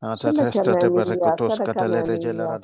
Ata 0.02 0.32
Shanda 0.32 0.46
testa 0.50 0.76
te 0.76 0.88
niya 0.90 0.90
berekotos 0.90 1.38
sara 1.38 1.68
kana 1.68 2.06
katelere 2.06 2.18
niya 2.18 2.58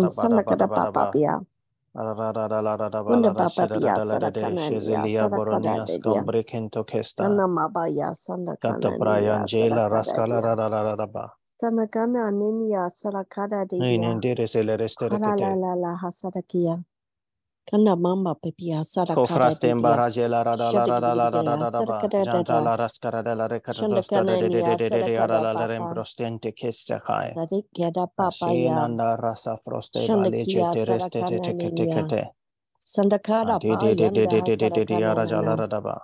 rada 0.00 0.10
ba 0.10 0.28
da 0.30 0.38
Sana 0.38 0.42
ba 0.42 0.56
da 0.56 0.66
kada 0.66 0.66
ba 0.66 0.80
da 0.80 0.90
papa 0.92 0.92
ba. 0.92 1.08
pia. 1.12 1.40
Rada 1.94 2.32
rada 2.32 2.62
la 2.62 2.76
rada 2.76 3.02
ba 3.04 3.20
la 3.20 3.20
Kunda 3.22 3.32
rada 3.32 3.46
papa 3.50 3.68
shela 3.68 3.78
pia 3.78 3.96
rada 3.96 4.04
la 4.04 4.18
sara 4.18 4.20
rada 4.20 4.50
kana 4.50 4.70
niya 4.70 5.08
shezelia 5.08 5.10
sara 5.10 5.40
kada 5.40 5.80
boronia 5.80 5.86
de 5.86 5.98
diya. 6.00 6.24
scambre 6.24 6.44
kento 6.44 6.84
kesta. 6.84 7.24
Kana 7.24 7.48
maba 7.48 7.88
ya 7.88 8.12
sanda 8.14 8.56
Kata 8.62 8.90
kana 8.90 8.98
prayan 8.98 9.44
niya 9.44 9.48
sara 9.48 9.80
jela 9.80 9.88
kada 9.88 10.20
raskala 10.20 10.24
diya. 10.24 10.42
rada 10.42 10.68
la 10.70 10.82
rada 10.82 11.06
ba. 11.06 11.26
Sana 11.26 11.28
kana 11.28 11.28
niya 11.28 11.28
sara 11.28 11.28
kada 11.28 11.28
de 11.28 11.28
Ine 11.28 11.28
diya. 11.28 11.32
ndire 11.32 11.43
se 14.46 14.62
le 14.64 14.76
reste 14.76 15.08
Kara 15.08 15.36
la 15.36 15.36
rekete. 15.36 15.56
la 15.56 15.74
la 15.74 15.96
hasarakia. 15.96 16.84
Kana 17.70 17.96
mamba 17.96 18.34
pepia 18.34 18.80
Ko 19.14 19.26
sarakara 19.26 19.28
fraste 19.28 19.62
didia. 19.62 19.72
embaraje 19.72 20.28
la 20.28 20.42
rada 20.42 20.70
la 20.72 20.86
rada 20.86 21.14
la 21.14 21.30
rada 21.30 21.56
Shadagidigira 21.56 21.58
rada 21.58 21.82
ba. 21.82 21.98
Janta 22.24 22.60
la 22.60 22.76
raskara 22.76 23.22
de 23.22 23.34
la 23.34 23.48
rekata 23.48 23.86
tosta 23.88 24.24
de 24.24 24.36
de 24.36 24.48
de 24.50 24.62
de 24.62 24.76
de 24.76 24.90
de 24.90 25.02
de 25.04 25.18
ara 25.18 25.38
la 25.40 25.52
la 25.52 25.66
remprostente 25.66 26.52
kesta 26.52 27.00
kai. 27.00 27.30
Sadikeda 27.34 28.06
papa 28.06 28.52
ya. 28.54 28.88
Ashinanda 28.88 29.16
rasa 29.16 29.56
froste 29.64 30.08
baleche 30.10 30.64
Shandakia 30.64 30.72
tereste 30.72 31.24
te 31.24 31.40
te 31.40 31.54
te 31.54 31.86
sarakanania. 31.86 32.04
te 32.04 32.22
Sandakara 32.82 33.60
pa 33.60 33.76
di 33.76 33.94
di 33.94 34.10
yanda 34.10 34.26
di 34.26 34.42
di 34.42 34.56
di 34.56 34.70
di 34.70 34.84
di 34.84 35.02
ara 35.02 35.26
jala 35.26 35.54
hasarakanana. 35.54 35.56
radaba. 35.56 35.96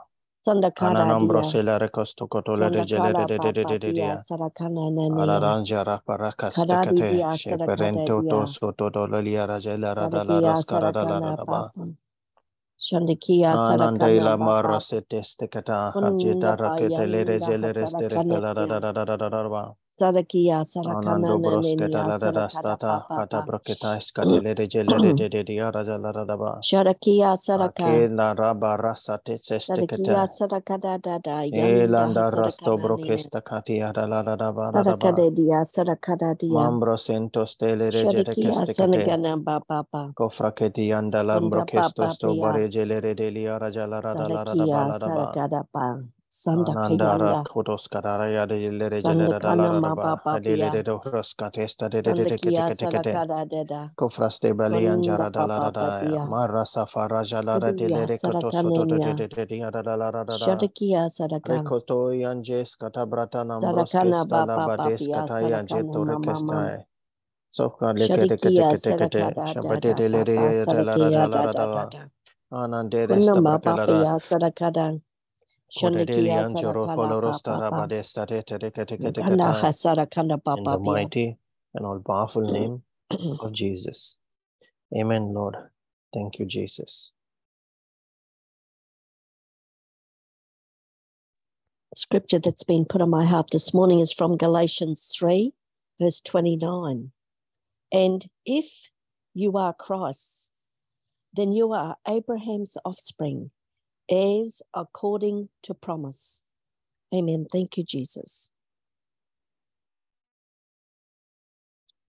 Sandakara 0.46 1.14
Ananambro 1.14 1.18
dia. 1.18 1.44
sela 1.44 1.79
recosto 1.79 2.29
cotole 2.29 2.70
de 2.70 2.85
gele 2.87 3.14
de 3.14 3.26
de 3.26 3.38
de 3.40 3.53
de 3.53 3.64
de 3.66 3.79
de 3.81 3.92
pia 3.92 4.16
dia. 4.18 4.24
sarakanania. 4.26 5.22
Araranja 5.22 5.85
raparacas 5.85 6.66
Karadi 6.66 7.03
tecate. 7.05 7.11
dia 7.11 7.37
sarakada 7.38 8.09
Sheperento 8.11 8.46
soto 8.48 8.90
dololia 8.90 9.46
rajela 9.46 9.94
radala 9.94 10.40
Sadakia 10.40 10.42
rascara 10.42 10.92
dala 10.92 11.20
sarakana 11.20 11.38
radaba. 11.38 11.72
papa. 11.72 11.88
Shandakia 12.79 13.57
sarakana 13.59 14.26
Anandela 14.26 14.38
papa. 14.38 14.85
marosetes 14.87 15.37
tecata. 15.37 15.94
Kunda 15.94 16.00
Ajita 16.03 16.57
rakete 16.57 17.07
le 17.09 17.24
payanda 17.24 17.24
regele 17.24 17.72
reste 17.72 18.09
recala 18.09 18.55
hasarakanania. 18.55 18.85
radaba. 19.14 19.74
Sarakia 20.01 20.65
sarakana 20.65 21.37
nania 21.39 21.89
la 21.89 22.11
sarakada. 22.11 23.51
Sharakia 26.63 27.37
saraka. 27.39 28.07
Rasate 28.87 29.39
Elanda 31.53 32.31
rasto 32.31 32.79
hasarakana 32.79 32.89
nene. 32.95 33.31
brokesta 33.31 33.43
katia 33.43 33.93
da 33.95 34.07
la 34.07 34.23
da 34.23 34.37
da 34.37 34.53
ba 34.53 34.73
da 34.73 34.83
da 34.85 34.97
ba. 34.97 35.15
Sarakade 35.15 35.35
dia 35.35 35.65
sarakada 35.65 36.35
dia. 36.39 36.75
Mambro 36.75 36.97
sento 36.99 37.47
stele 37.47 37.91
rege 37.93 38.25
de 38.25 38.37
Sharakia 38.37 38.37
keste 38.37 38.75
kate. 38.77 39.07
sanagana 39.11 39.37
baba. 39.43 40.15
Kofra 40.17 40.53
keti 40.53 40.93
anda 40.93 41.23
lambro 41.25 41.63
Kunda 41.63 41.67
kesto 41.67 42.09
papa 42.09 42.11
sto 42.11 42.35
pia. 42.35 42.37
bare 42.37 42.69
jele 42.71 43.01
re 43.01 43.15
de 43.15 43.31
lia 43.31 43.59
raja 43.59 43.87
la 43.87 44.01
ra 44.01 44.15
da 44.15 44.29
la 44.29 44.45
ra 44.45 44.55
da 44.57 44.67
ba 44.69 44.85
Sarakia 44.85 44.87
la 44.87 44.99
da 44.99 45.11
ba. 45.11 45.39
sarakada 45.39 45.65
pa. 46.55 46.66
Ananda 46.66 47.19
ra 47.19 47.37
Sandakayanda. 47.37 47.49
kodos 47.49 47.88
kadara 47.88 48.31
ya 48.33 48.47
de 48.47 48.57
jele 48.61 48.90
re 48.90 49.03
jele 49.03 49.29
ra 49.29 49.38
da 49.40 49.55
la 49.55 49.69
Sandakana 49.69 49.81
da 49.81 49.90
ba. 49.90 50.19
mababa 50.19 50.40
de 50.43 50.57
do 50.85 50.99
roska 51.05 51.51
testa 51.53 51.88
de 51.90 52.03
de 52.03 52.14
de 52.14 52.27
de 52.27 52.38
kete 52.38 52.62
Sandakia 52.62 52.64
kete 52.64 52.88
kete. 52.88 53.23
sarakada 53.23 53.49
dada. 53.51 53.93
Kofra 53.97 54.31
ste 54.31 54.53
bali 54.55 54.87
Kunda 54.88 54.88
anjara 54.88 55.31
da 55.33 55.45
la 55.47 55.61
da 55.71 55.71
ya. 55.71 55.90
pia. 55.99 56.25
Mara 56.25 56.64
safara 56.66 57.25
jala 57.25 57.59
ra 57.61 57.73
de 57.73 57.88
le 57.88 58.05
Kudia 58.05 58.07
re 58.07 58.19
koto 58.19 58.51
soto 58.53 58.87
de 58.87 58.99
de 58.99 59.14
de 59.14 59.29
de 59.29 59.47
de 59.47 59.71
da 59.71 59.83
da 59.83 60.25
da 60.25 60.38
da. 60.38 60.38
Shadakia 60.40 61.11
sadaka. 61.11 61.49
Rekoto 61.49 62.12
yanjes 62.14 62.77
kata 62.79 63.07
brata 63.07 63.45
nambroske 63.45 64.12
Sadakana 64.12 64.21
stala 64.23 64.59
baba 64.59 64.69
bades 64.69 65.09
papia 65.09 65.09
kata 65.09 65.35
sadakana 65.37 66.01
yanjeto 66.01 66.05
mama 66.05 66.40
mam. 66.40 66.71
rekestai. 66.71 66.85
Soka 67.51 67.93
leke 67.95 68.27
teke 68.27 68.51
Shadikia 68.51 68.55
teke 68.55 68.79
teke 68.83 69.09
te. 69.11 69.27
sadakada 69.27 69.47
Shabate 69.47 69.95
de 69.97 70.09
le 70.09 70.25
de 70.25 70.37
la 71.11 71.27
ra 71.27 71.27
sadakia 71.27 71.27
ra 71.47 71.55
In 80.59 80.83
the 80.83 80.90
mighty 80.92 81.37
and 81.74 81.87
all 81.87 82.00
powerful 82.00 82.42
mm. 82.42 82.52
name 82.52 82.83
of 83.40 83.52
Jesus. 83.52 84.18
Amen, 84.96 85.33
Lord. 85.33 85.56
Thank 86.12 86.38
you, 86.38 86.46
Jesus. 86.46 87.12
Scripture 91.94 92.38
that's 92.38 92.62
been 92.62 92.85
put 92.85 93.00
on 93.00 93.11
my 93.11 93.26
heart 93.26 93.50
this 93.50 93.74
morning 93.74 93.98
is 93.98 94.12
from 94.12 94.37
Galatians 94.37 95.12
3, 95.18 95.52
verse 96.00 96.20
29. 96.20 97.11
And 97.92 98.26
if 98.46 98.66
you 99.35 99.56
are 99.56 99.72
Christ's, 99.72 100.50
then 101.33 101.52
you 101.52 101.72
are 101.72 101.96
Abraham's 102.06 102.76
offspring, 102.85 103.50
heirs 104.11 104.62
according 104.75 105.51
to 105.64 105.75
promise. 105.75 106.42
Amen. 107.14 107.46
Thank 107.53 107.77
you, 107.79 107.85
Jesus. 107.85 108.51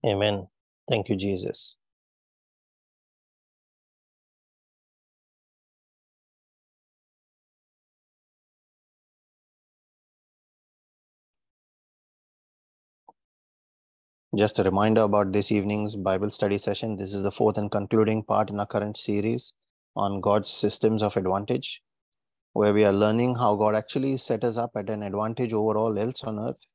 Amen. 0.05 0.47
Thank 0.89 1.09
you, 1.09 1.15
Jesus. 1.17 1.77
Just 14.37 14.59
a 14.59 14.63
reminder 14.63 15.03
about 15.03 15.31
this 15.33 15.51
evening's 15.51 15.95
Bible 15.95 16.31
study 16.31 16.57
session. 16.57 16.97
This 16.97 17.13
is 17.13 17.23
the 17.23 17.31
fourth 17.31 17.57
and 17.57 17.71
concluding 17.71 18.23
part 18.23 18.49
in 18.51 18.59
our 18.59 18.67
current 18.67 18.97
series 18.97 19.53
on 19.95 20.21
God's 20.21 20.49
systems 20.49 21.03
of 21.03 21.17
advantage, 21.17 21.81
where 22.53 22.73
we 22.73 22.85
are 22.85 22.93
learning 22.93 23.35
how 23.35 23.55
God 23.55 23.75
actually 23.75 24.17
set 24.17 24.43
us 24.43 24.57
up 24.57 24.71
at 24.75 24.89
an 24.89 25.03
advantage 25.03 25.53
over 25.53 25.77
all 25.77 25.97
else 25.97 26.23
on 26.23 26.39
earth. 26.39 26.65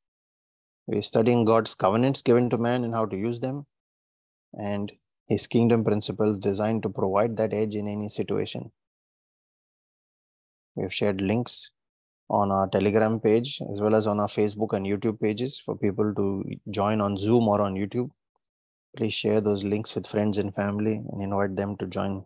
We're 0.87 1.03
studying 1.03 1.45
God's 1.45 1.75
covenants 1.75 2.23
given 2.23 2.49
to 2.51 2.59
man 2.59 2.85
and 2.85 2.95
how 2.95 3.07
to 3.07 3.17
use 3.17 3.41
them, 3.41 3.67
and 4.55 4.93
his 5.27 5.47
kingdom 5.47 5.85
principles 5.85 6.39
designed 6.39 6.83
to 6.85 6.89
provide 6.89 7.37
that 7.37 7.53
edge 7.53 7.75
in 7.75 7.87
any 7.87 8.09
situation. 8.09 8.73
We 10.75 10.85
have 10.85 10.95
shared 10.95 11.21
links 11.21 11.71
on 12.31 12.53
our 12.53 12.69
Telegram 12.69 13.21
page 13.21 13.61
as 13.73 13.81
well 13.81 13.95
as 13.95 14.07
on 14.07 14.21
our 14.21 14.29
Facebook 14.29 14.75
and 14.75 14.87
YouTube 14.87 15.21
pages 15.21 15.59
for 15.59 15.77
people 15.77 16.15
to 16.15 16.45
join 16.71 17.01
on 17.01 17.17
Zoom 17.17 17.49
or 17.49 17.61
on 17.61 17.75
YouTube. 17.75 18.11
Please 18.97 19.15
share 19.15 19.41
those 19.41 19.65
links 19.65 19.95
with 19.95 20.07
friends 20.07 20.39
and 20.39 20.55
family 20.55 21.03
and 21.11 21.23
invite 21.23 21.57
them 21.57 21.77
to 21.79 21.87
join. 21.87 22.25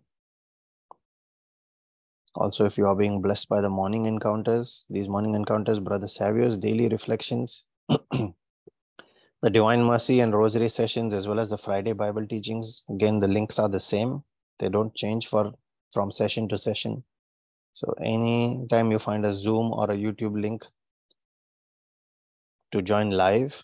Also, 2.35 2.65
if 2.65 2.79
you 2.79 2.87
are 2.87 2.97
being 2.97 3.21
blessed 3.21 3.49
by 3.49 3.61
the 3.61 3.69
morning 3.69 4.07
encounters, 4.07 4.87
these 4.89 5.09
morning 5.09 5.35
encounters, 5.35 5.81
Brother 5.81 6.07
Savio's 6.07 6.57
daily 6.57 6.89
reflections, 6.89 7.65
the 7.89 9.51
Divine 9.51 9.85
Mercy 9.85 10.21
and 10.21 10.35
Rosary 10.35 10.69
sessions, 10.69 11.13
as 11.13 11.29
well 11.29 11.39
as 11.39 11.51
the 11.51 11.59
Friday 11.59 11.93
Bible 11.93 12.27
teachings, 12.27 12.85
again, 12.89 13.21
the 13.21 13.29
links 13.29 13.59
are 13.59 13.69
the 13.69 13.81
same. 13.81 14.23
They 14.59 14.71
don't 14.71 14.95
change 14.95 15.27
for 15.27 15.53
from 15.93 16.11
session 16.11 16.49
to 16.49 16.57
session. 16.57 17.05
So 17.73 17.95
anytime 18.03 18.91
you 18.91 18.99
find 18.99 19.27
a 19.27 19.35
Zoom 19.35 19.73
or 19.73 19.91
a 19.91 19.97
YouTube 19.97 20.41
link 20.41 20.65
to 22.71 22.81
join 22.81 23.11
live 23.11 23.63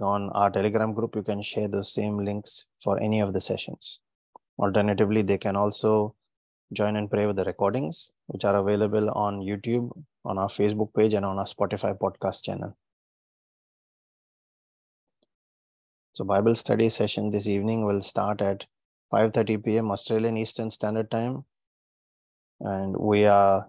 on 0.00 0.30
our 0.30 0.50
Telegram 0.50 0.94
group, 0.94 1.14
you 1.14 1.22
can 1.22 1.42
share 1.42 1.68
those 1.68 1.92
same 1.92 2.24
links 2.24 2.64
for 2.82 2.98
any 3.00 3.20
of 3.20 3.34
the 3.34 3.40
sessions. 3.40 4.00
Alternatively, 4.58 5.22
they 5.22 5.38
can 5.38 5.56
also 5.56 6.14
join 6.72 6.96
and 6.96 7.10
pray 7.10 7.26
with 7.26 7.36
the 7.36 7.44
recordings, 7.44 8.12
which 8.26 8.44
are 8.44 8.56
available 8.56 9.10
on 9.10 9.40
YouTube, 9.40 9.90
on 10.24 10.38
our 10.38 10.48
Facebook 10.48 10.94
page, 10.94 11.14
and 11.14 11.24
on 11.24 11.38
our 11.38 11.44
Spotify 11.44 11.98
podcast 11.98 12.44
channel. 12.44 12.76
So 16.12 16.24
Bible 16.24 16.54
study 16.54 16.88
session 16.88 17.30
this 17.30 17.46
evening 17.48 17.86
will 17.86 18.00
start 18.00 18.42
at 18.42 18.66
5.30 19.12 19.64
p.m. 19.64 19.90
Australian 19.90 20.36
Eastern 20.36 20.70
Standard 20.70 21.10
Time 21.10 21.44
and 22.60 22.96
we 22.96 23.24
are 23.24 23.68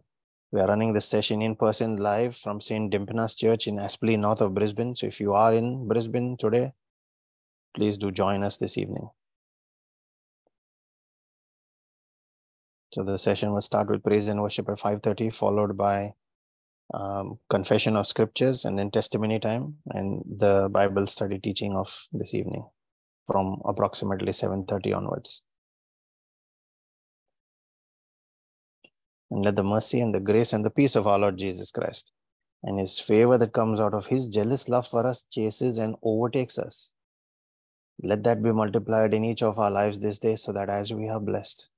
we 0.51 0.59
are 0.59 0.67
running 0.67 0.91
this 0.91 1.05
session 1.05 1.41
in 1.41 1.55
person 1.55 1.95
live 1.95 2.35
from 2.35 2.59
St. 2.59 2.91
Dympna's 2.91 3.35
Church 3.35 3.67
in 3.67 3.77
Aspley, 3.77 4.19
north 4.19 4.41
of 4.41 4.53
Brisbane. 4.53 4.93
So 4.95 5.07
if 5.07 5.21
you 5.21 5.33
are 5.33 5.53
in 5.53 5.87
Brisbane 5.87 6.35
today, 6.35 6.73
please 7.73 7.97
do 7.97 8.11
join 8.11 8.43
us 8.43 8.57
this 8.57 8.77
evening. 8.77 9.09
So 12.93 13.03
the 13.03 13.17
session 13.17 13.53
will 13.53 13.61
start 13.61 13.89
with 13.89 14.03
praise 14.03 14.27
and 14.27 14.41
worship 14.41 14.67
at 14.67 14.77
5.30, 14.77 15.33
followed 15.33 15.77
by 15.77 16.13
um, 16.93 17.39
confession 17.49 17.95
of 17.95 18.05
scriptures 18.05 18.65
and 18.65 18.77
then 18.77 18.91
testimony 18.91 19.39
time 19.39 19.75
and 19.91 20.23
the 20.25 20.67
Bible 20.69 21.07
study 21.07 21.39
teaching 21.39 21.73
of 21.75 22.05
this 22.11 22.33
evening 22.33 22.65
from 23.25 23.61
approximately 23.63 24.33
7.30 24.33 24.97
onwards. 24.97 25.41
And 29.29 29.45
let 29.45 29.55
the 29.55 29.63
mercy 29.63 30.01
and 30.01 30.13
the 30.13 30.19
grace 30.19 30.51
and 30.51 30.65
the 30.65 30.69
peace 30.69 30.97
of 30.97 31.07
our 31.07 31.17
Lord 31.17 31.37
Jesus 31.37 31.71
Christ 31.71 32.11
and 32.63 32.77
his 32.77 32.99
favor 32.99 33.37
that 33.37 33.53
comes 33.53 33.79
out 33.79 33.93
of 33.93 34.07
his 34.07 34.27
jealous 34.27 34.67
love 34.67 34.87
for 34.87 35.07
us 35.07 35.25
chases 35.31 35.77
and 35.77 35.95
overtakes 36.03 36.59
us. 36.59 36.91
Let 38.03 38.23
that 38.23 38.43
be 38.43 38.51
multiplied 38.51 39.13
in 39.13 39.23
each 39.23 39.43
of 39.43 39.59
our 39.59 39.71
lives 39.71 39.99
this 39.99 40.19
day 40.19 40.35
so 40.35 40.51
that 40.51 40.69
as 40.69 40.91
we 40.91 41.07
are 41.07 41.19
blessed, 41.19 41.70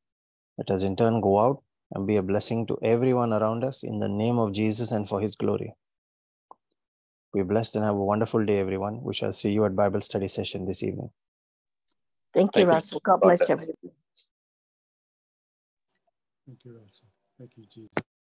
let 0.58 0.72
us 0.72 0.84
in 0.84 0.96
turn 0.96 1.22
go 1.22 1.40
out 1.40 1.64
and 1.94 2.08
be 2.08 2.18
a 2.18 2.24
blessing 2.24 2.66
to 2.68 2.78
everyone 2.84 3.34
around 3.34 3.64
us 3.64 3.84
in 3.84 4.00
the 4.00 4.10
name 4.10 4.40
of 4.40 4.54
Jesus 4.54 4.92
and 4.92 5.08
for 5.10 5.22
his 5.22 5.36
glory. 5.36 5.74
Be 7.34 7.44
blessed 7.44 7.76
and 7.78 7.86
have 7.86 7.96
a 7.96 8.04
wonderful 8.04 8.46
day, 8.46 8.60
everyone. 8.60 9.02
We 9.04 9.14
shall 9.14 9.34
see 9.34 9.52
you 9.52 9.66
at 9.66 9.76
Bible 9.76 10.02
study 10.02 10.28
session 10.28 10.66
this 10.66 10.84
evening. 10.84 11.12
Thank 12.34 12.58
you, 12.58 12.66
Thank 12.66 12.72
you. 12.72 12.72
Russell. 12.76 13.02
God 13.04 13.22
bless 13.22 13.50
everyone. 13.50 13.76
Thank 16.46 16.60
you, 16.66 16.80
Russell. 16.82 17.08
Thank 17.40 17.52
you, 17.58 17.66
Jesus. 17.72 18.13